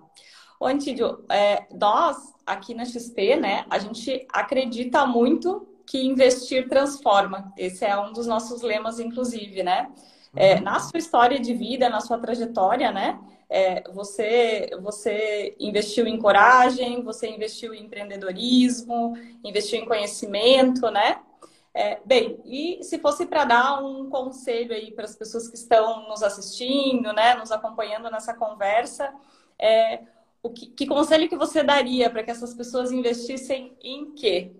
Ô, 0.58 0.66
Antídio, 0.66 1.22
é, 1.30 1.66
nós 1.70 2.16
aqui 2.46 2.72
na 2.72 2.86
XP, 2.86 3.36
né, 3.36 3.66
a 3.68 3.78
gente 3.78 4.26
acredita 4.32 5.06
muito 5.06 5.68
que 5.86 6.02
investir 6.02 6.66
transforma. 6.66 7.52
Esse 7.58 7.84
é 7.84 7.98
um 8.00 8.10
dos 8.10 8.26
nossos 8.26 8.62
lemas, 8.62 8.98
inclusive, 8.98 9.62
né? 9.62 9.90
É, 10.34 10.54
uhum. 10.54 10.62
na 10.62 10.80
sua 10.80 10.98
história 10.98 11.38
de 11.38 11.52
vida, 11.52 11.90
na 11.90 12.00
sua 12.00 12.16
trajetória, 12.16 12.90
né? 12.90 13.20
É, 13.50 13.82
você, 13.90 14.70
você 14.80 15.56
investiu 15.58 16.06
em 16.06 16.16
coragem, 16.16 17.02
você 17.02 17.28
investiu 17.28 17.74
em 17.74 17.84
empreendedorismo, 17.84 19.14
investiu 19.44 19.80
em 19.80 19.84
conhecimento, 19.84 20.88
né? 20.88 21.20
É, 21.74 22.00
bem, 22.04 22.40
e 22.44 22.82
se 22.82 22.98
fosse 22.98 23.26
para 23.26 23.44
dar 23.44 23.82
um 23.82 24.08
conselho 24.08 24.72
aí 24.72 24.92
para 24.92 25.04
as 25.04 25.16
pessoas 25.16 25.48
que 25.48 25.56
estão 25.56 26.08
nos 26.08 26.22
assistindo, 26.22 27.12
né, 27.12 27.34
nos 27.34 27.52
acompanhando 27.52 28.10
nessa 28.10 28.34
conversa, 28.34 29.12
é, 29.58 30.00
o 30.42 30.50
que, 30.50 30.66
que 30.66 30.86
conselho 30.86 31.28
que 31.28 31.36
você 31.36 31.62
daria 31.62 32.10
para 32.10 32.22
que 32.22 32.30
essas 32.30 32.54
pessoas 32.54 32.90
investissem 32.90 33.76
em 33.80 34.12
quê? 34.14 34.52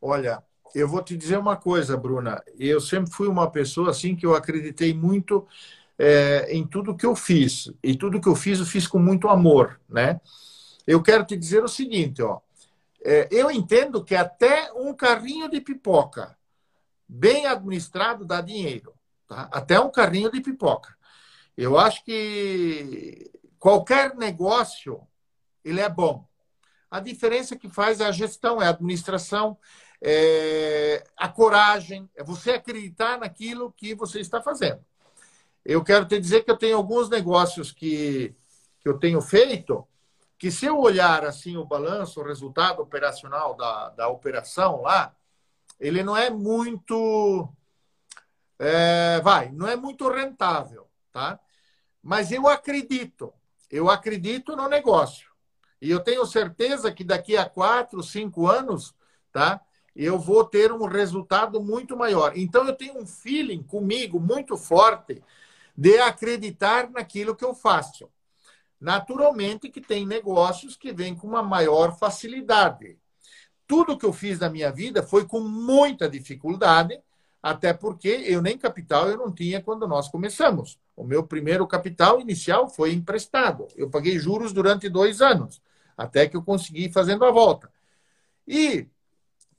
Olha, 0.00 0.42
eu 0.74 0.88
vou 0.88 1.02
te 1.02 1.16
dizer 1.16 1.38
uma 1.38 1.56
coisa, 1.56 1.96
Bruna. 1.96 2.42
Eu 2.58 2.80
sempre 2.80 3.10
fui 3.10 3.28
uma 3.28 3.50
pessoa 3.50 3.90
assim 3.90 4.14
que 4.14 4.24
eu 4.24 4.34
acreditei 4.34 4.94
muito 4.94 5.46
é, 6.00 6.52
em 6.52 6.66
tudo 6.66 6.96
que 6.96 7.04
eu 7.04 7.14
fiz. 7.14 7.70
E 7.82 7.94
tudo 7.94 8.20
que 8.20 8.28
eu 8.28 8.34
fiz, 8.34 8.58
eu 8.58 8.66
fiz 8.66 8.86
com 8.86 8.98
muito 8.98 9.28
amor, 9.28 9.80
né? 9.88 10.20
Eu 10.86 11.02
quero 11.02 11.24
te 11.24 11.36
dizer 11.36 11.62
o 11.62 11.68
seguinte, 11.68 12.22
ó. 12.22 12.40
É, 13.02 13.28
eu 13.30 13.50
entendo 13.50 14.04
que 14.04 14.14
até 14.14 14.72
um 14.72 14.92
carrinho 14.94 15.48
de 15.48 15.60
pipoca 15.60 16.36
bem 17.08 17.46
administrado 17.46 18.24
dá 18.24 18.40
dinheiro. 18.40 18.94
Tá? 19.28 19.48
Até 19.52 19.78
um 19.78 19.90
carrinho 19.90 20.30
de 20.30 20.40
pipoca. 20.40 20.94
Eu 21.56 21.78
acho 21.78 22.04
que 22.04 23.30
Qualquer 23.60 24.16
negócio, 24.16 25.06
ele 25.62 25.82
é 25.82 25.88
bom. 25.88 26.26
A 26.90 26.98
diferença 26.98 27.54
que 27.54 27.68
faz 27.68 28.00
é 28.00 28.06
a 28.06 28.10
gestão, 28.10 28.60
é 28.60 28.66
a 28.66 28.70
administração, 28.70 29.56
é 30.02 31.04
a 31.14 31.28
coragem, 31.28 32.08
é 32.16 32.24
você 32.24 32.52
acreditar 32.52 33.18
naquilo 33.18 33.70
que 33.76 33.94
você 33.94 34.18
está 34.18 34.40
fazendo. 34.40 34.82
Eu 35.64 35.84
quero 35.84 36.06
te 36.06 36.18
dizer 36.18 36.42
que 36.44 36.50
eu 36.50 36.56
tenho 36.56 36.76
alguns 36.76 37.08
negócios 37.08 37.70
que, 37.72 38.34
que 38.80 38.88
eu 38.88 38.98
tenho 38.98 39.20
feito, 39.20 39.86
que 40.38 40.50
se 40.50 40.66
eu 40.66 40.78
olhar 40.78 41.24
assim 41.24 41.56
o 41.56 41.64
balanço, 41.64 42.20
o 42.20 42.24
resultado 42.24 42.80
operacional 42.80 43.54
da, 43.54 43.90
da 43.90 44.08
operação 44.08 44.82
lá, 44.82 45.14
ele 45.78 46.02
não 46.02 46.16
é 46.16 46.30
muito. 46.30 47.48
É, 48.58 49.20
vai, 49.20 49.50
não 49.50 49.66
é 49.66 49.76
muito 49.76 50.08
rentável, 50.08 50.86
tá? 51.12 51.38
Mas 52.02 52.32
eu 52.32 52.48
acredito. 52.48 53.32
Eu 53.70 53.88
acredito 53.90 54.56
no 54.56 54.68
negócio. 54.68 55.30
E 55.80 55.90
eu 55.90 56.00
tenho 56.00 56.26
certeza 56.26 56.92
que 56.92 57.04
daqui 57.04 57.36
a 57.36 57.48
quatro, 57.48 58.02
cinco 58.02 58.46
anos, 58.46 58.94
tá? 59.32 59.60
Eu 59.94 60.18
vou 60.18 60.44
ter 60.44 60.72
um 60.72 60.86
resultado 60.86 61.62
muito 61.62 61.96
maior. 61.96 62.32
Então, 62.36 62.66
eu 62.66 62.74
tenho 62.74 62.98
um 62.98 63.06
feeling 63.06 63.62
comigo 63.62 64.20
muito 64.20 64.56
forte 64.56 65.22
de 65.76 65.98
acreditar 65.98 66.90
naquilo 66.90 67.34
que 67.34 67.44
eu 67.44 67.54
faço. 67.54 68.10
Naturalmente 68.80 69.68
que 69.68 69.80
tem 69.80 70.06
negócios 70.06 70.76
que 70.76 70.92
vêm 70.92 71.14
com 71.14 71.26
uma 71.26 71.42
maior 71.42 71.98
facilidade. 71.98 72.98
Tudo 73.66 73.96
que 73.96 74.06
eu 74.06 74.12
fiz 74.12 74.38
na 74.38 74.48
minha 74.48 74.72
vida 74.72 75.02
foi 75.02 75.26
com 75.26 75.40
muita 75.40 76.08
dificuldade, 76.08 76.98
até 77.42 77.72
porque 77.72 78.08
eu 78.08 78.42
nem 78.42 78.58
capital 78.58 79.08
eu 79.08 79.16
não 79.16 79.32
tinha 79.32 79.62
quando 79.62 79.86
nós 79.86 80.08
começamos. 80.08 80.78
O 80.96 81.04
meu 81.04 81.26
primeiro 81.26 81.66
capital 81.66 82.20
inicial 82.20 82.68
foi 82.68 82.92
emprestado. 82.92 83.68
Eu 83.76 83.88
paguei 83.88 84.18
juros 84.18 84.52
durante 84.52 84.88
dois 84.88 85.20
anos, 85.20 85.62
até 85.96 86.26
que 86.26 86.36
eu 86.36 86.42
consegui 86.42 86.90
fazendo 86.90 87.24
a 87.24 87.30
volta. 87.30 87.70
E 88.46 88.88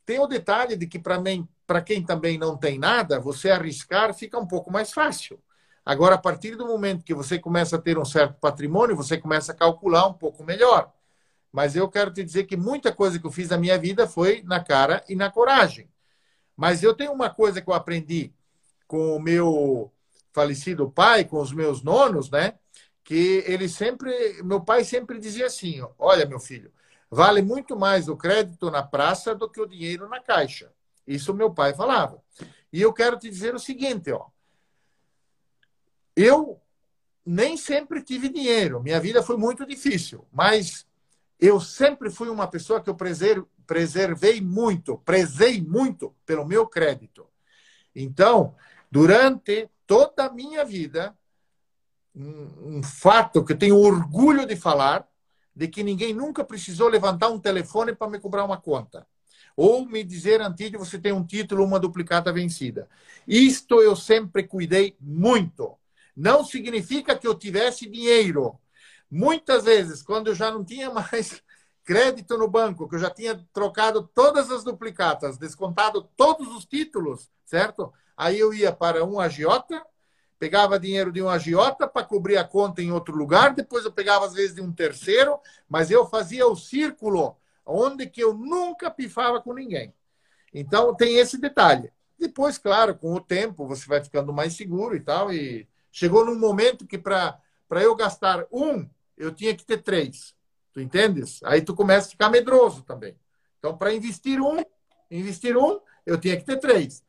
tem 0.06 0.19
o 0.19 0.28
detalhe 0.28 0.76
de 0.76 0.88
que 0.88 1.00
para 1.00 1.82
quem 1.82 2.04
também 2.04 2.38
não 2.38 2.58
tem 2.58 2.78
nada, 2.78 3.19
você 3.19 3.50
arriscar 3.50 4.13
fica 4.13 4.38
um 4.38 4.47
pouco 4.47 4.71
mais 4.71 4.91
fácil. 4.91 5.41
Agora, 5.86 6.15
a 6.15 6.17
partir 6.17 6.56
do 6.56 6.67
momento 6.67 7.04
que 7.04 7.13
você 7.13 7.39
começa 7.39 7.76
a 7.76 7.82
ter 7.82 7.98
um 7.98 8.06
certo 8.06 8.39
patrimônio, 8.39 8.96
você 8.96 9.17
começa 9.17 9.52
a 9.52 9.56
calcular 9.56 10.08
um 10.08 10.13
pouco 10.13 10.44
melhor. 10.44 10.91
Mas 11.52 11.76
eu 11.76 11.89
quero 11.89 12.12
te 12.12 12.24
dizer 12.24 12.46
que 12.46 12.56
muita 12.56 12.94
coisa 12.94 13.20
que 13.20 13.26
eu 13.26 13.32
fiz 13.32 13.50
na 13.50 13.58
minha 13.58 13.78
vida 13.78 14.08
foi 14.08 14.41
na 14.44 14.60
cara 14.63 15.04
e 15.10 15.15
na 15.15 15.30
coragem. 15.30 15.89
Mas 16.56 16.84
eu 16.84 16.94
tenho 16.94 17.12
uma 17.12 17.30
coisa 17.30 17.62
que 17.62 17.70
eu 17.70 17.74
aprendi 17.74 18.32
com 18.88 19.15
o 19.15 19.20
meu 19.20 19.91
falecido 20.32 20.89
pai, 20.89 21.26
com 21.26 21.41
os 21.41 21.52
meus 21.52 21.82
nonos, 21.82 22.30
né? 22.30 22.56
Que 23.04 23.44
ele 23.48 23.67
sempre, 23.67 24.41
meu 24.44 24.62
pai 24.62 24.84
sempre 24.84 25.20
dizia 25.20 25.48
assim: 25.48 25.82
olha, 25.98 26.26
meu 26.26 26.39
filho, 26.39 26.72
vale 27.10 27.41
muito 27.41 27.76
mais 27.76 28.08
o 28.08 28.15
crédito 28.15 28.70
na 28.70 28.84
praça 28.84 29.34
do 29.34 29.50
que 29.50 29.60
o 29.60 29.65
dinheiro 29.65 30.08
na 30.08 30.22
caixa. 30.22 30.72
Isso 31.06 31.34
meu 31.34 31.52
pai 31.52 31.74
falava. 31.74 32.22
E 32.72 32.82
eu 32.82 32.94
quero 32.94 33.17
te 33.17 33.30
dizer 33.30 33.54
o 33.56 33.60
seguinte, 33.60 34.12
ó. 34.12 34.28
Eu 36.15 36.62
nem 37.26 37.56
sempre 37.56 38.02
tive 38.02 38.30
dinheiro, 38.30 38.82
minha 38.82 39.00
vida 39.00 39.21
foi 39.21 39.38
muito 39.38 39.65
difícil, 39.65 40.26
mas 40.32 40.86
eu 41.39 41.60
sempre 41.60 42.10
fui 42.10 42.30
uma 42.30 42.47
pessoa 42.47 42.82
que 42.82 42.89
eu 42.89 42.95
preservei 43.65 44.41
muito, 44.41 44.97
prezei 45.00 45.62
muito 45.62 46.15
pelo 46.26 46.45
meu 46.45 46.67
crédito. 46.67 47.28
Então, 47.95 48.56
durante 48.89 49.69
toda 49.86 50.26
a 50.26 50.34
minha 50.34 50.65
vida 50.65 51.15
um, 52.15 52.78
um 52.78 52.84
fato 52.84 53.43
que 53.43 53.54
eu 53.54 53.58
tenho 53.58 53.78
orgulho 53.78 54.45
de 54.45 54.56
falar, 54.56 55.08
de 55.56 55.67
que 55.67 55.84
ninguém 55.84 56.13
nunca 56.13 56.43
precisou 56.43 56.88
levantar 56.88 57.30
um 57.30 57.39
telefone 57.39 57.93
para 57.95 58.10
me 58.10 58.19
cobrar 58.19 58.45
uma 58.45 58.58
conta. 58.60 59.08
ou 59.56 59.86
me 59.86 60.04
dizer, 60.04 60.41
Antídio, 60.41 60.80
você 60.80 60.97
tem 60.97 61.12
um 61.12 61.26
título, 61.26 61.63
uma 61.65 61.80
duplicata 61.80 62.32
vencida. 62.32 62.88
Isto 63.28 63.82
eu 63.82 63.95
sempre 63.95 64.43
cuidei 64.43 64.95
muito. 65.00 65.78
Não 66.15 66.43
significa 66.43 67.17
que 67.17 67.28
eu 67.28 67.36
tivesse 67.36 67.88
dinheiro. 67.88 68.60
Muitas 69.10 69.65
vezes, 69.65 70.02
quando 70.02 70.28
eu 70.28 70.36
já 70.36 70.52
não 70.52 70.63
tinha 70.63 70.89
mais 70.89 71.41
crédito 71.84 72.38
no 72.38 72.47
banco, 72.47 72.88
que 72.88 72.95
eu 72.95 73.00
já 73.00 73.10
tinha 73.10 73.45
trocado 73.52 74.10
todas 74.13 74.50
as 74.50 74.63
duplicatas, 74.63 75.38
descontado 75.38 76.10
todos 76.15 76.47
os 76.56 76.65
títulos, 76.65 77.30
certo? 77.45 77.91
Aí 78.15 78.39
eu 78.39 78.54
ia 78.54 78.71
para 78.71 79.04
um 79.04 79.19
agiota, 79.19 79.84
pegava 80.39 80.80
dinheiro 80.80 81.12
de 81.12 81.21
um 81.21 81.30
agiota 81.30 81.88
para 81.88 82.06
cobrir 82.06 82.38
a 82.38 82.43
conta 82.43 82.82
em 82.82 82.91
outro 82.91 83.15
lugar, 83.15 83.54
depois 83.54 83.86
eu 83.86 83.91
pegava 83.91 84.26
às 84.26 84.34
vezes 84.34 84.56
de 84.56 84.62
um 84.62 84.71
terceiro, 84.71 85.39
mas 85.67 85.91
eu 85.91 86.08
fazia 86.08 86.47
o 86.47 86.56
círculo 86.56 87.36
onde 87.65 88.08
que 88.08 88.24
eu 88.24 88.34
nunca 88.34 88.89
pifava 88.89 89.41
com 89.41 89.54
ninguém. 89.54 89.93
Então 90.54 90.95
tem 90.95 91.17
esse 91.17 91.38
detalhe. 91.38 91.91
Depois, 92.17 92.58
claro, 92.58 92.95
com 92.95 93.13
o 93.13 93.21
tempo 93.21 93.67
você 93.67 93.88
vai 93.88 94.04
ficando 94.04 94.34
mais 94.34 94.54
seguro 94.54 94.95
e 94.95 95.00
tal, 95.00 95.34
e 95.34 95.67
chegou 95.91 96.25
num 96.25 96.39
momento 96.39 96.88
que 96.88 96.97
para 96.97 97.41
eu 97.71 97.95
gastar 97.95 98.45
um, 98.51 98.88
eu 99.17 99.34
tinha 99.34 99.56
que 99.56 99.65
ter 99.65 99.82
três. 99.82 100.36
Tu 100.73 100.80
entendes? 100.80 101.41
Aí 101.43 101.62
tu 101.62 101.75
começa 101.75 102.08
a 102.08 102.12
ficar 102.12 102.30
medroso 102.30 102.84
também. 102.84 103.15
Então, 103.60 103.77
para 103.77 103.93
investir 103.93 104.41
um, 104.41 104.63
investir 105.10 105.58
um, 105.58 105.80
eu 106.06 106.17
tinha 106.17 106.38
que 106.38 106.45
ter 106.45 106.58
três. 106.58 107.04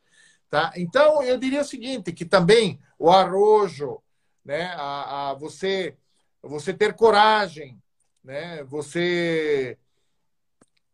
Tá? 0.51 0.73
Então, 0.77 1.23
eu 1.23 1.39
diria 1.39 1.63
o 1.63 1.65
seguinte, 1.65 2.13
que 2.13 2.25
também 2.25 2.79
o 2.99 3.11
arrojo, 3.11 4.03
né, 4.45 4.67
a, 4.77 5.31
a 5.31 5.35
você, 5.35 5.97
você 6.43 6.75
ter 6.75 6.95
coragem, 6.95 7.81
né, 8.23 8.63
você 8.65 9.79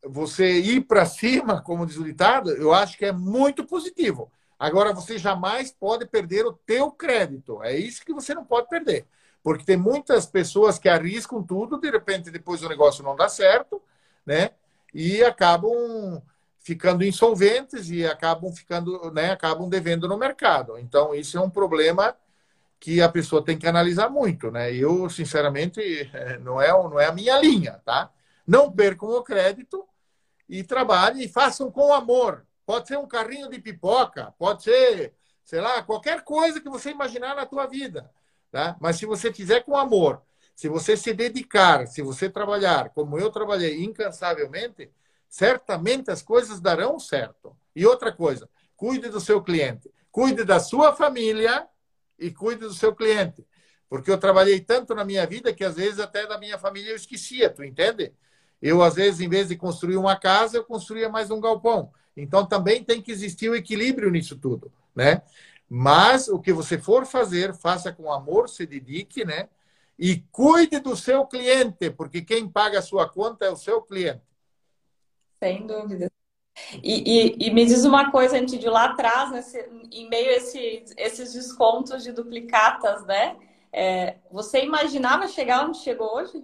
você 0.00 0.60
ir 0.60 0.82
para 0.82 1.04
cima, 1.04 1.60
como 1.60 1.84
diz 1.84 1.96
o 1.96 2.04
ditado, 2.04 2.50
eu 2.52 2.72
acho 2.72 2.96
que 2.96 3.04
é 3.04 3.12
muito 3.12 3.66
positivo. 3.66 4.30
Agora, 4.58 4.92
você 4.92 5.18
jamais 5.18 5.70
pode 5.70 6.06
perder 6.06 6.44
o 6.44 6.52
teu 6.52 6.90
crédito. 6.90 7.62
É 7.62 7.76
isso 7.76 8.04
que 8.04 8.12
você 8.12 8.34
não 8.34 8.44
pode 8.44 8.68
perder. 8.68 9.06
Porque 9.42 9.64
tem 9.64 9.76
muitas 9.76 10.26
pessoas 10.26 10.78
que 10.78 10.88
arriscam 10.88 11.42
tudo, 11.42 11.80
de 11.80 11.90
repente 11.90 12.30
depois 12.30 12.62
o 12.62 12.68
negócio 12.68 13.04
não 13.04 13.14
dá 13.14 13.28
certo, 13.28 13.80
né? 14.26 14.50
E 14.92 15.22
acabam 15.22 16.20
ficando 16.58 17.04
insolventes 17.04 17.88
e 17.88 18.04
acabam 18.04 18.52
ficando, 18.52 19.10
né, 19.12 19.30
acabam 19.30 19.68
devendo 19.68 20.06
no 20.06 20.18
mercado. 20.18 20.76
Então, 20.78 21.14
isso 21.14 21.38
é 21.38 21.40
um 21.40 21.48
problema 21.48 22.14
que 22.80 23.00
a 23.00 23.08
pessoa 23.08 23.44
tem 23.44 23.56
que 23.56 23.66
analisar 23.66 24.10
muito, 24.10 24.50
né? 24.50 24.72
Eu, 24.74 25.08
sinceramente, 25.08 25.80
não 26.42 26.60
é, 26.60 26.68
não 26.70 27.00
é 27.00 27.06
a 27.06 27.12
minha 27.12 27.38
linha, 27.38 27.80
tá? 27.84 28.10
Não 28.46 28.70
percam 28.70 29.08
o 29.08 29.22
crédito 29.22 29.84
e 30.48 30.62
trabalhem 30.62 31.24
e 31.24 31.28
façam 31.28 31.70
com 31.70 31.92
amor. 31.92 32.44
Pode 32.68 32.86
ser 32.86 32.98
um 32.98 33.08
carrinho 33.08 33.48
de 33.48 33.58
pipoca, 33.58 34.34
pode 34.38 34.62
ser, 34.62 35.14
sei 35.42 35.58
lá, 35.58 35.82
qualquer 35.82 36.22
coisa 36.22 36.60
que 36.60 36.68
você 36.68 36.90
imaginar 36.90 37.34
na 37.34 37.46
tua 37.46 37.64
vida. 37.64 38.10
Tá? 38.50 38.76
Mas 38.78 38.96
se 38.96 39.06
você 39.06 39.32
fizer 39.32 39.64
com 39.64 39.74
amor, 39.74 40.20
se 40.54 40.68
você 40.68 40.94
se 40.94 41.14
dedicar, 41.14 41.86
se 41.86 42.02
você 42.02 42.28
trabalhar 42.28 42.90
como 42.90 43.18
eu 43.18 43.30
trabalhei 43.30 43.82
incansavelmente, 43.82 44.92
certamente 45.30 46.10
as 46.10 46.20
coisas 46.20 46.60
darão 46.60 46.98
certo. 47.00 47.56
E 47.74 47.86
outra 47.86 48.12
coisa, 48.12 48.46
cuide 48.76 49.08
do 49.08 49.18
seu 49.18 49.42
cliente, 49.42 49.90
cuide 50.12 50.44
da 50.44 50.60
sua 50.60 50.94
família 50.94 51.66
e 52.18 52.30
cuide 52.30 52.66
do 52.66 52.74
seu 52.74 52.94
cliente. 52.94 53.46
Porque 53.88 54.10
eu 54.10 54.18
trabalhei 54.18 54.60
tanto 54.60 54.94
na 54.94 55.06
minha 55.06 55.26
vida 55.26 55.54
que 55.54 55.64
às 55.64 55.76
vezes 55.76 56.00
até 56.00 56.26
da 56.26 56.36
minha 56.36 56.58
família 56.58 56.90
eu 56.90 56.96
esquecia, 56.96 57.48
tu 57.48 57.64
entende? 57.64 58.12
Eu, 58.60 58.82
às 58.82 58.96
vezes, 58.96 59.20
em 59.22 59.28
vez 59.28 59.48
de 59.48 59.56
construir 59.56 59.96
uma 59.96 60.16
casa, 60.16 60.58
eu 60.58 60.64
construía 60.64 61.08
mais 61.08 61.30
um 61.30 61.40
galpão. 61.40 61.90
Então, 62.22 62.46
também 62.46 62.82
tem 62.82 63.00
que 63.00 63.12
existir 63.12 63.48
o 63.48 63.54
equilíbrio 63.54 64.10
nisso 64.10 64.36
tudo, 64.36 64.72
né? 64.94 65.22
Mas 65.68 66.28
o 66.28 66.38
que 66.38 66.52
você 66.52 66.78
for 66.78 67.06
fazer, 67.06 67.54
faça 67.54 67.92
com 67.92 68.12
amor, 68.12 68.48
se 68.48 68.66
dedique, 68.66 69.24
né? 69.24 69.48
E 69.98 70.20
cuide 70.32 70.78
do 70.80 70.96
seu 70.96 71.26
cliente, 71.26 71.90
porque 71.90 72.22
quem 72.22 72.48
paga 72.48 72.78
a 72.78 72.82
sua 72.82 73.08
conta 73.08 73.44
é 73.44 73.50
o 73.50 73.56
seu 73.56 73.82
cliente. 73.82 74.22
Sem 75.42 75.66
dúvida. 75.66 76.10
E, 76.82 77.36
e, 77.36 77.48
e 77.48 77.54
me 77.54 77.64
diz 77.64 77.84
uma 77.84 78.10
coisa, 78.10 78.38
antes 78.38 78.58
de 78.58 78.68
lá 78.68 78.86
atrás, 78.86 79.30
nesse, 79.30 79.58
em 79.92 80.08
meio 80.08 80.30
a 80.30 80.32
esse, 80.34 80.84
esses 80.96 81.32
descontos 81.32 82.02
de 82.02 82.12
duplicatas, 82.12 83.04
né? 83.06 83.36
É, 83.72 84.16
você 84.30 84.64
imaginava 84.64 85.28
chegar 85.28 85.66
onde 85.66 85.78
chegou 85.78 86.16
hoje? 86.16 86.42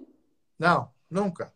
Não, 0.58 0.90
nunca. 1.10 1.52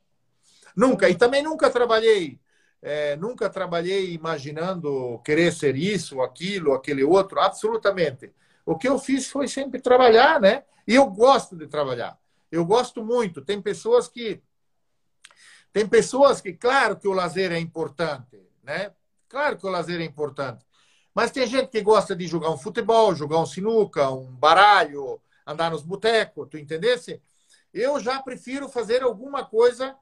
Nunca. 0.75 1.09
E 1.09 1.15
também 1.15 1.43
nunca 1.43 1.71
trabalhei 1.71 2.41
é, 2.81 3.17
nunca 3.17 3.51
trabalhei 3.51 4.13
imaginando 4.13 5.21
querer 5.25 5.53
ser 5.53 5.77
isso, 5.77 6.21
aquilo, 6.21 6.73
aquele 6.73 7.03
outro, 7.03 7.41
absolutamente. 7.41 8.33
O 8.65 8.77
que 8.77 8.89
eu 8.89 8.99
fiz 8.99 9.29
foi 9.29 9.49
sempre 9.49 9.81
trabalhar, 9.81 10.41
né? 10.41 10.65
E 10.87 10.95
eu 10.95 11.07
gosto 11.07 11.57
de 11.57 11.67
trabalhar. 11.67 12.19
Eu 12.51 12.65
gosto 12.65 13.05
muito. 13.05 13.43
Tem 13.43 13.61
pessoas 13.61 14.09
que 14.09 14.43
tem 15.73 15.87
pessoas 15.87 16.41
que, 16.41 16.55
claro 16.55 16.97
que 16.97 17.07
o 17.07 17.13
lazer 17.13 17.53
é 17.53 17.59
importante, 17.59 18.43
né? 18.63 18.93
Claro 19.29 19.59
que 19.59 19.67
o 19.67 19.71
lazer 19.71 20.01
é 20.01 20.05
importante. 20.05 20.65
Mas 21.15 21.31
tem 21.31 21.47
gente 21.47 21.69
que 21.69 21.83
gosta 21.83 22.17
de 22.17 22.27
jogar 22.27 22.51
um 22.51 22.57
futebol, 22.57 23.15
jogar 23.15 23.39
um 23.39 23.47
sinuca, 23.47 24.11
um 24.11 24.25
baralho, 24.25 25.21
andar 25.47 25.71
nos 25.71 25.83
botecos, 25.83 26.49
tu 26.51 26.57
entendesse? 26.57 27.21
Eu 27.73 28.01
já 28.01 28.23
prefiro 28.23 28.69
fazer 28.69 29.03
alguma 29.03 29.45
coisa 29.45 29.95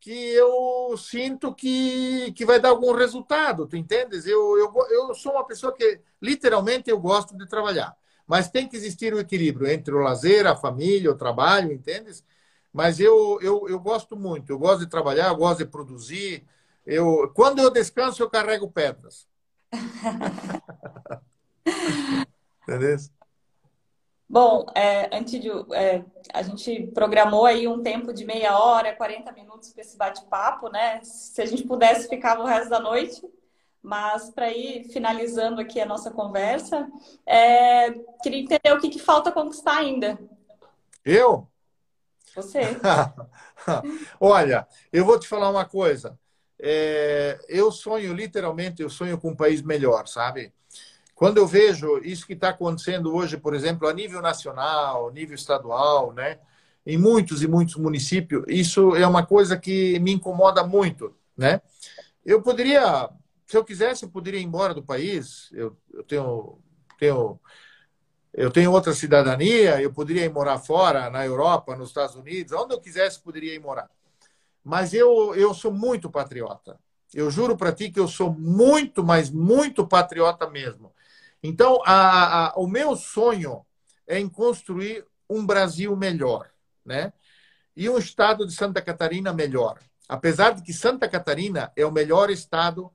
que 0.00 0.10
eu 0.10 0.96
sinto 0.96 1.54
que, 1.54 2.32
que 2.32 2.44
vai 2.46 2.60
dar 2.60 2.70
algum 2.70 2.92
resultado, 2.92 3.66
tu 3.66 3.76
entendes? 3.76 4.26
Eu, 4.26 4.58
eu, 4.58 4.72
eu 4.90 5.14
sou 5.14 5.32
uma 5.32 5.46
pessoa 5.46 5.74
que, 5.74 6.00
literalmente, 6.22 6.90
eu 6.90 6.98
gosto 7.00 7.36
de 7.36 7.46
trabalhar. 7.48 7.96
Mas 8.26 8.50
tem 8.50 8.68
que 8.68 8.76
existir 8.76 9.14
o 9.14 9.20
equilíbrio 9.20 9.66
entre 9.68 9.94
o 9.94 9.98
lazer, 10.00 10.46
a 10.46 10.56
família, 10.56 11.10
o 11.10 11.16
trabalho, 11.16 11.72
entendes? 11.72 12.24
Mas 12.72 13.00
eu, 13.00 13.38
eu, 13.40 13.68
eu 13.68 13.80
gosto 13.80 14.16
muito, 14.16 14.50
eu 14.52 14.58
gosto 14.58 14.80
de 14.80 14.86
trabalhar, 14.90 15.28
eu 15.28 15.36
gosto 15.36 15.58
de 15.58 15.66
produzir. 15.66 16.46
Eu, 16.86 17.30
quando 17.34 17.60
eu 17.60 17.70
descanso, 17.70 18.22
eu 18.22 18.30
carrego 18.30 18.70
pedras. 18.70 19.26
Entendeu? 22.68 23.17
Bom, 24.30 24.66
é, 24.74 25.16
Antídio, 25.16 25.66
é, 25.72 26.04
a 26.34 26.42
gente 26.42 26.88
programou 26.88 27.46
aí 27.46 27.66
um 27.66 27.82
tempo 27.82 28.12
de 28.12 28.26
meia 28.26 28.58
hora, 28.58 28.94
40 28.94 29.32
minutos 29.32 29.72
para 29.72 29.80
esse 29.82 29.96
bate-papo, 29.96 30.68
né? 30.68 31.00
Se 31.02 31.40
a 31.40 31.46
gente 31.46 31.64
pudesse, 31.64 32.08
ficava 32.08 32.42
o 32.42 32.46
resto 32.46 32.68
da 32.68 32.78
noite. 32.78 33.22
Mas 33.82 34.28
para 34.28 34.50
ir 34.50 34.84
finalizando 34.92 35.62
aqui 35.62 35.80
a 35.80 35.86
nossa 35.86 36.10
conversa, 36.10 36.86
é, 37.24 37.90
queria 38.22 38.40
entender 38.40 38.72
o 38.72 38.78
que, 38.78 38.90
que 38.90 38.98
falta 38.98 39.32
conquistar 39.32 39.78
ainda. 39.78 40.18
Eu? 41.02 41.48
Você. 42.34 42.60
Olha, 44.20 44.68
eu 44.92 45.06
vou 45.06 45.18
te 45.18 45.26
falar 45.26 45.48
uma 45.48 45.64
coisa. 45.64 46.18
É, 46.60 47.38
eu 47.48 47.72
sonho, 47.72 48.12
literalmente, 48.12 48.82
eu 48.82 48.90
sonho 48.90 49.18
com 49.18 49.30
um 49.30 49.36
país 49.36 49.62
melhor, 49.62 50.06
sabe? 50.06 50.52
Quando 51.18 51.38
eu 51.38 51.48
vejo 51.48 51.98
isso 52.04 52.24
que 52.24 52.34
está 52.34 52.50
acontecendo 52.50 53.12
hoje, 53.12 53.36
por 53.36 53.52
exemplo, 53.52 53.88
a 53.88 53.92
nível 53.92 54.22
nacional, 54.22 55.10
nível 55.10 55.34
estadual, 55.34 56.12
né? 56.12 56.38
em 56.86 56.96
muitos 56.96 57.42
e 57.42 57.48
muitos 57.48 57.74
municípios, 57.74 58.44
isso 58.46 58.94
é 58.94 59.04
uma 59.04 59.26
coisa 59.26 59.58
que 59.58 59.98
me 59.98 60.12
incomoda 60.12 60.62
muito. 60.62 61.12
Né? 61.36 61.60
Eu 62.24 62.40
poderia, 62.40 63.10
se 63.48 63.56
eu 63.56 63.64
quisesse, 63.64 64.04
eu 64.04 64.08
poderia 64.08 64.38
ir 64.38 64.44
embora 64.44 64.72
do 64.72 64.80
país. 64.80 65.50
Eu, 65.52 65.76
eu 65.92 66.04
tenho, 66.04 66.60
tenho, 67.00 67.40
eu 68.32 68.52
tenho 68.52 68.70
outra 68.70 68.92
cidadania, 68.92 69.82
eu 69.82 69.92
poderia 69.92 70.24
ir 70.24 70.32
morar 70.32 70.60
fora, 70.60 71.10
na 71.10 71.26
Europa, 71.26 71.74
nos 71.74 71.88
Estados 71.88 72.14
Unidos, 72.14 72.52
onde 72.52 72.74
eu 72.74 72.80
quisesse, 72.80 73.20
poderia 73.20 73.56
ir 73.56 73.60
morar. 73.60 73.90
Mas 74.62 74.94
eu, 74.94 75.34
eu 75.34 75.52
sou 75.52 75.72
muito 75.72 76.08
patriota. 76.08 76.78
Eu 77.12 77.28
juro 77.28 77.56
para 77.56 77.72
ti 77.72 77.90
que 77.90 77.98
eu 77.98 78.06
sou 78.06 78.32
muito, 78.32 79.02
mas 79.02 79.30
muito 79.30 79.84
patriota 79.84 80.48
mesmo. 80.48 80.92
Então, 81.42 81.80
a, 81.84 82.48
a, 82.48 82.54
o 82.56 82.66
meu 82.66 82.96
sonho 82.96 83.64
é 84.06 84.18
em 84.18 84.28
construir 84.28 85.04
um 85.28 85.44
Brasil 85.44 85.94
melhor, 85.96 86.50
né? 86.84 87.12
E 87.76 87.88
um 87.88 87.98
estado 87.98 88.46
de 88.46 88.52
Santa 88.52 88.82
Catarina 88.82 89.32
melhor. 89.32 89.78
Apesar 90.08 90.52
de 90.52 90.62
que 90.62 90.72
Santa 90.72 91.08
Catarina 91.08 91.70
é 91.76 91.84
o 91.84 91.92
melhor 91.92 92.30
estado 92.30 92.90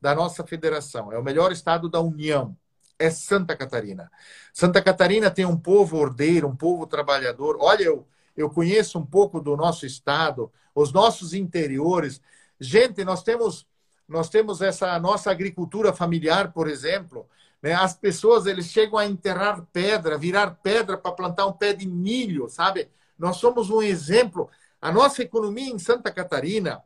da 0.00 0.14
nossa 0.14 0.44
federação, 0.44 1.12
é 1.12 1.18
o 1.18 1.22
melhor 1.22 1.52
estado 1.52 1.88
da 1.88 2.00
União, 2.00 2.56
é 2.98 3.08
Santa 3.08 3.56
Catarina. 3.56 4.10
Santa 4.52 4.82
Catarina 4.82 5.30
tem 5.30 5.46
um 5.46 5.56
povo 5.56 5.96
ordeiro, 5.96 6.48
um 6.48 6.56
povo 6.56 6.86
trabalhador. 6.86 7.56
Olha, 7.60 7.84
eu, 7.84 8.06
eu 8.36 8.50
conheço 8.50 8.98
um 8.98 9.06
pouco 9.06 9.40
do 9.40 9.56
nosso 9.56 9.86
estado, 9.86 10.52
os 10.74 10.92
nossos 10.92 11.32
interiores. 11.32 12.20
Gente, 12.60 13.04
nós 13.04 13.22
temos 13.22 13.66
nós 14.08 14.28
temos 14.28 14.62
essa 14.62 14.98
nossa 15.00 15.32
agricultura 15.32 15.92
familiar, 15.92 16.52
por 16.52 16.68
exemplo, 16.68 17.28
né? 17.62 17.74
As 17.74 17.94
pessoas 17.94 18.46
eles 18.46 18.66
chegam 18.66 18.98
a 18.98 19.06
enterrar 19.06 19.66
pedra, 19.72 20.18
virar 20.18 20.50
pedra 20.62 20.96
para 20.96 21.12
plantar 21.12 21.46
um 21.46 21.52
pé 21.52 21.72
de 21.72 21.86
milho, 21.86 22.48
sabe? 22.48 22.88
Nós 23.18 23.36
somos 23.36 23.70
um 23.70 23.82
exemplo. 23.82 24.50
A 24.80 24.92
nossa 24.92 25.22
economia 25.22 25.72
em 25.72 25.78
Santa 25.78 26.10
Catarina, 26.10 26.82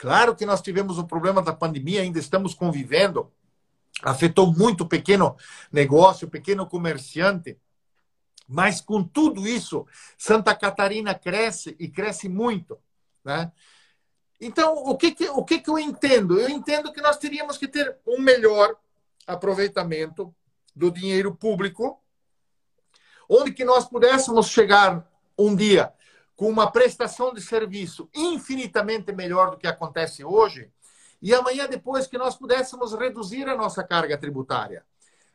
Claro 0.00 0.34
que 0.34 0.46
nós 0.46 0.62
tivemos 0.62 0.96
o 0.96 1.06
problema 1.06 1.42
da 1.42 1.52
pandemia, 1.52 2.00
ainda 2.00 2.18
estamos 2.18 2.54
convivendo, 2.54 3.30
afetou 4.02 4.50
muito 4.50 4.84
o 4.84 4.88
pequeno 4.88 5.36
negócio, 5.70 6.26
o 6.26 6.30
pequeno 6.30 6.66
comerciante. 6.66 7.58
Mas 8.48 8.80
com 8.80 9.04
tudo 9.04 9.46
isso, 9.46 9.86
Santa 10.16 10.54
Catarina 10.54 11.14
cresce 11.14 11.76
e 11.78 11.86
cresce 11.86 12.30
muito. 12.30 12.78
Né? 13.22 13.52
Então, 14.40 14.72
o 14.72 14.96
que, 14.96 15.10
que, 15.10 15.28
o 15.28 15.44
que, 15.44 15.58
que 15.58 15.68
eu 15.68 15.78
entendo? 15.78 16.40
Eu 16.40 16.48
entendo 16.48 16.94
que 16.94 17.02
nós 17.02 17.18
teríamos 17.18 17.58
que 17.58 17.68
ter 17.68 17.98
um 18.06 18.22
melhor 18.22 18.74
aproveitamento 19.32 20.34
do 20.74 20.90
dinheiro 20.90 21.34
público, 21.34 22.00
onde 23.28 23.52
que 23.52 23.64
nós 23.64 23.88
pudéssemos 23.88 24.48
chegar 24.48 25.08
um 25.38 25.54
dia 25.54 25.92
com 26.36 26.48
uma 26.48 26.70
prestação 26.70 27.32
de 27.32 27.40
serviço 27.40 28.08
infinitamente 28.14 29.12
melhor 29.12 29.50
do 29.50 29.58
que 29.58 29.66
acontece 29.66 30.24
hoje, 30.24 30.70
e 31.20 31.34
amanhã 31.34 31.68
depois 31.68 32.06
que 32.06 32.16
nós 32.16 32.34
pudéssemos 32.34 32.94
reduzir 32.94 33.46
a 33.48 33.54
nossa 33.54 33.84
carga 33.84 34.16
tributária. 34.16 34.84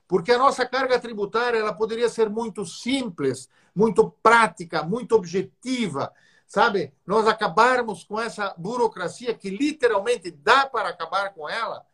Porque 0.08 0.32
a 0.32 0.38
nossa 0.38 0.66
carga 0.66 1.00
tributária 1.00 1.58
ela 1.58 1.74
poderia 1.74 2.10
ser 2.10 2.30
muito 2.30 2.66
simples, 2.66 3.50
muito 3.76 4.10
prática, 4.24 4.84
muito 4.84 5.16
objetiva, 5.16 6.12
sabe? 6.48 6.94
Nós 7.06 7.28
acabarmos 7.28 8.04
com 8.04 8.20
essa 8.20 8.54
burocracia 8.58 9.34
que 9.34 9.50
literalmente 9.50 10.32
dá 10.32 10.66
para 10.66 10.90
acabar 10.90 11.34
com 11.34 11.50
ela. 11.50 11.86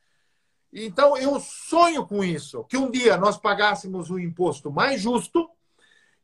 Então, 0.74 1.18
eu 1.18 1.40
sonho 1.40 2.06
com 2.06 2.24
isso, 2.24 2.64
que 2.66 2.78
um 2.78 2.90
dia 2.90 3.18
nós 3.18 3.38
pagássemos 3.38 4.10
um 4.10 4.18
imposto 4.18 4.72
mais 4.72 5.02
justo 5.02 5.50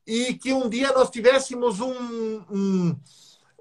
e 0.06 0.34
que 0.36 0.54
um 0.54 0.70
dia 0.70 0.94
nós 0.94 1.10
tivéssemos 1.10 1.82
um, 1.82 2.40
um, 2.50 3.00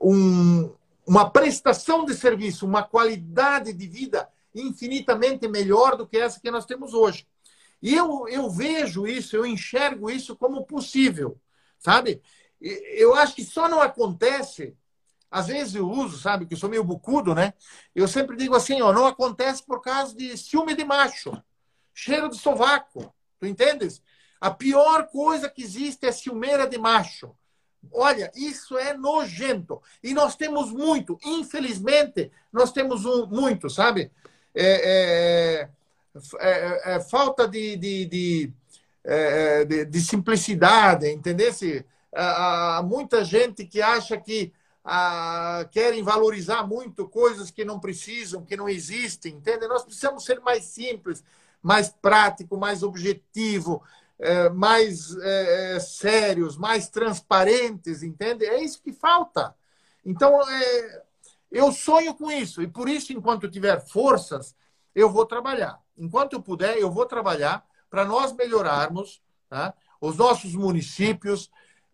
um, 0.01 0.75
uma 1.05 1.29
prestação 1.29 2.05
de 2.05 2.15
serviço, 2.15 2.65
uma 2.65 2.85
qualidade 2.85 3.73
de 3.73 3.87
vida 3.89 4.29
infinitamente 4.55 5.49
melhor 5.49 5.97
do 5.97 6.07
que 6.07 6.17
essa 6.17 6.41
que 6.41 6.51
nós 6.51 6.65
temos 6.65 6.95
hoje. 6.95 7.27
E 7.83 7.95
eu, 7.95 8.27
eu 8.29 8.49
vejo 8.49 9.07
isso, 9.07 9.37
eu 9.37 9.45
enxergo 9.45 10.09
isso 10.09 10.37
como 10.37 10.65
possível, 10.65 11.39
sabe? 11.79 12.23
Eu 12.61 13.15
acho 13.15 13.35
que 13.35 13.45
só 13.45 13.69
não 13.69 13.81
acontece. 13.83 14.75
Às 15.31 15.49
vezes 15.49 15.75
eu 15.75 15.89
uso, 15.89 16.19
sabe, 16.19 16.47
que 16.47 16.55
eu 16.55 16.59
sou 16.59 16.71
meio 16.71 16.85
bucudo, 16.85 17.35
né? 17.35 17.53
Eu 17.95 18.07
sempre 18.07 18.37
digo 18.37 18.55
assim, 18.55 18.81
ó, 18.81 18.93
não 18.93 19.07
acontece 19.07 19.63
por 19.65 19.81
causa 19.81 20.15
de 20.15 20.37
ciúme 20.37 20.75
de 20.75 20.85
macho, 20.85 21.33
cheiro 21.93 22.29
de 22.29 22.37
sovaco, 22.37 23.13
tu 23.39 23.47
entendes? 23.47 24.03
A 24.41 24.51
pior 24.51 25.09
coisa 25.09 25.49
que 25.49 25.63
existe 25.63 26.07
é 26.07 26.13
ciumeira 26.13 26.67
de 26.67 26.79
macho. 26.79 27.35
Olha, 27.93 28.31
isso 28.35 28.77
é 28.77 28.95
nojento. 28.95 29.81
E 30.03 30.13
nós 30.13 30.37
temos 30.37 30.73
muito, 30.73 31.19
infelizmente, 31.25 32.31
nós 32.53 32.73
temos 32.73 33.05
um, 33.05 33.27
muito, 33.27 33.71
sabe? 33.71 34.11
É, 34.55 35.69
é, 35.69 35.69
é, 36.41 36.95
é 36.95 37.01
falta 37.01 37.47
de, 37.47 37.77
de, 37.77 38.07
de, 38.07 38.53
é, 39.05 39.65
de, 39.65 39.85
de 39.85 40.01
simplicidade, 40.01 41.09
entendesse? 41.09 41.85
há 42.17 42.83
muita 42.83 43.23
gente 43.25 43.67
que 43.67 43.83
acha 43.83 44.17
que 44.17 44.53
ah, 44.89 45.69
querem 45.73 46.01
valorizar 46.05 46.65
muito 46.65 47.09
coisas 47.09 47.51
que 47.51 47.65
não 47.65 47.81
precisam, 47.81 48.45
que 48.45 48.57
não 48.57 48.69
existem, 48.69 49.35
entende? 49.35 49.67
Nós 49.67 49.83
precisamos 49.83 50.25
ser 50.25 50.39
mais 50.39 50.63
simples, 50.63 51.25
mais 51.61 51.89
prático, 51.89 52.57
mais 52.57 52.85
objetivo, 52.85 53.83
é, 54.17 54.49
mais 54.49 55.17
é, 55.17 55.75
é, 55.75 55.81
sérios, 55.81 56.57
mais 56.57 56.89
transparentes, 56.89 58.05
entende? 58.05 58.47
É 58.47 58.63
isso 58.63 58.81
que 58.81 58.93
falta. 58.93 59.57
Então, 60.05 60.39
eu 61.51 61.73
sonho 61.73 62.15
com 62.15 62.31
isso 62.31 62.63
e 62.63 62.69
por 62.69 62.89
isso, 62.89 63.13
enquanto 63.13 63.51
tiver 63.51 63.85
forças, 63.85 64.55
eu 64.95 65.11
vou 65.11 65.27
trabalhar. 65.27 65.83
Enquanto 65.99 66.35
eu 66.35 66.41
puder, 66.41 66.79
eu 66.79 66.93
vou 66.93 67.07
trabalhar 67.07 67.67
para 67.91 68.05
nós 68.05 68.33
melhorarmos 68.33 69.21
tá? 69.49 69.75
os 70.01 70.17
nossos 70.17 70.55
municípios, 70.55 71.51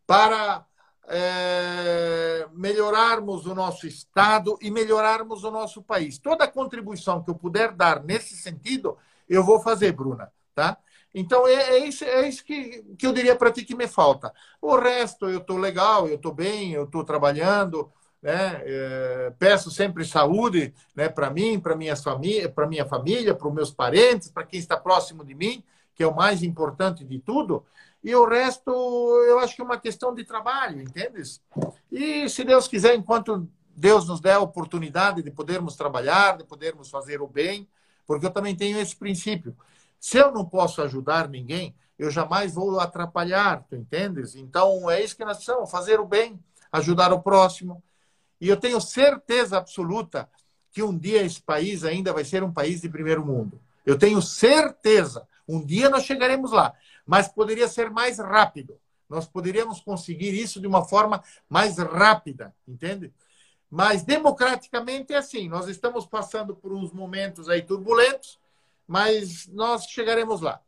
para 0.06 0.66
é, 1.08 2.46
melhorarmos 2.52 3.46
o 3.46 3.54
nosso 3.54 3.86
Estado 3.86 4.58
e 4.60 4.70
melhorarmos 4.70 5.44
o 5.44 5.50
nosso 5.50 5.82
país. 5.82 6.18
Toda 6.18 6.48
contribuição 6.48 7.22
que 7.22 7.30
eu 7.30 7.34
puder 7.34 7.72
dar 7.72 8.02
nesse 8.02 8.36
sentido, 8.36 8.96
eu 9.28 9.44
vou 9.44 9.60
fazer, 9.60 9.92
Bruna. 9.92 10.30
Tá? 10.54 10.76
Então, 11.14 11.46
é, 11.46 11.54
é 11.54 11.78
isso, 11.86 12.04
é 12.04 12.28
isso 12.28 12.44
que, 12.44 12.82
que 12.98 13.06
eu 13.06 13.12
diria 13.12 13.36
para 13.36 13.52
ti 13.52 13.64
que 13.64 13.74
me 13.74 13.86
falta. 13.86 14.32
O 14.60 14.76
resto, 14.76 15.28
eu 15.28 15.38
estou 15.38 15.58
legal, 15.58 16.08
eu 16.08 16.16
estou 16.16 16.32
bem, 16.32 16.72
eu 16.72 16.84
estou 16.84 17.04
trabalhando, 17.04 17.90
né? 18.22 18.62
É, 18.64 19.32
peço 19.38 19.70
sempre 19.70 20.04
saúde 20.04 20.72
né, 20.94 21.08
para 21.08 21.28
mim, 21.28 21.58
para 21.58 21.74
minha 21.74 21.96
família, 21.96 22.48
para 22.48 22.68
minha 22.68 22.86
família, 22.86 23.34
para 23.34 23.48
os 23.48 23.54
meus 23.54 23.70
parentes, 23.72 24.30
para 24.30 24.44
quem 24.44 24.60
está 24.60 24.76
próximo 24.76 25.24
de 25.24 25.34
mim, 25.34 25.62
que 25.94 26.04
é 26.04 26.06
o 26.06 26.14
mais 26.14 26.42
importante 26.42 27.04
de 27.04 27.18
tudo. 27.18 27.66
E 28.02 28.14
o 28.16 28.26
resto, 28.26 28.70
eu 29.28 29.38
acho 29.38 29.54
que 29.54 29.62
é 29.62 29.64
uma 29.64 29.78
questão 29.78 30.12
de 30.12 30.24
trabalho, 30.24 30.80
entendes? 30.80 31.40
E 31.90 32.28
se 32.28 32.42
Deus 32.42 32.66
quiser, 32.66 32.96
enquanto 32.96 33.48
Deus 33.76 34.08
nos 34.08 34.20
der 34.20 34.34
a 34.34 34.40
oportunidade 34.40 35.22
de 35.22 35.30
podermos 35.30 35.76
trabalhar, 35.76 36.36
de 36.36 36.44
podermos 36.44 36.90
fazer 36.90 37.22
o 37.22 37.28
bem, 37.28 37.68
porque 38.04 38.26
eu 38.26 38.30
também 38.30 38.56
tenho 38.56 38.78
esse 38.78 38.96
princípio. 38.96 39.56
Se 40.00 40.18
eu 40.18 40.32
não 40.32 40.44
posso 40.44 40.82
ajudar 40.82 41.28
ninguém, 41.28 41.74
eu 41.96 42.10
jamais 42.10 42.54
vou 42.54 42.80
atrapalhar, 42.80 43.64
tu 43.68 43.76
entendes? 43.76 44.34
Então 44.34 44.90
é 44.90 45.00
isso 45.00 45.16
que 45.16 45.24
nós 45.24 45.36
precisamos, 45.36 45.70
fazer 45.70 46.00
o 46.00 46.06
bem, 46.06 46.40
ajudar 46.72 47.12
o 47.12 47.22
próximo. 47.22 47.80
E 48.40 48.48
eu 48.48 48.56
tenho 48.56 48.80
certeza 48.80 49.58
absoluta 49.58 50.28
que 50.72 50.82
um 50.82 50.96
dia 50.96 51.22
esse 51.22 51.40
país 51.40 51.84
ainda 51.84 52.12
vai 52.12 52.24
ser 52.24 52.42
um 52.42 52.52
país 52.52 52.80
de 52.80 52.88
primeiro 52.88 53.24
mundo. 53.24 53.60
Eu 53.86 53.96
tenho 53.96 54.20
certeza. 54.20 55.26
Um 55.46 55.64
dia 55.64 55.88
nós 55.88 56.04
chegaremos 56.04 56.50
lá 56.50 56.74
mas 57.06 57.28
poderia 57.28 57.68
ser 57.68 57.90
mais 57.90 58.18
rápido. 58.18 58.78
Nós 59.08 59.26
poderíamos 59.26 59.80
conseguir 59.80 60.32
isso 60.32 60.60
de 60.60 60.66
uma 60.66 60.84
forma 60.84 61.22
mais 61.48 61.76
rápida, 61.78 62.54
entende? 62.66 63.12
Mas 63.70 64.02
democraticamente 64.02 65.12
é 65.12 65.18
assim. 65.18 65.48
Nós 65.48 65.68
estamos 65.68 66.06
passando 66.06 66.54
por 66.54 66.72
uns 66.72 66.92
momentos 66.92 67.48
aí 67.48 67.62
turbulentos, 67.62 68.38
mas 68.86 69.46
nós 69.48 69.84
chegaremos 69.84 70.40
lá. 70.40 70.60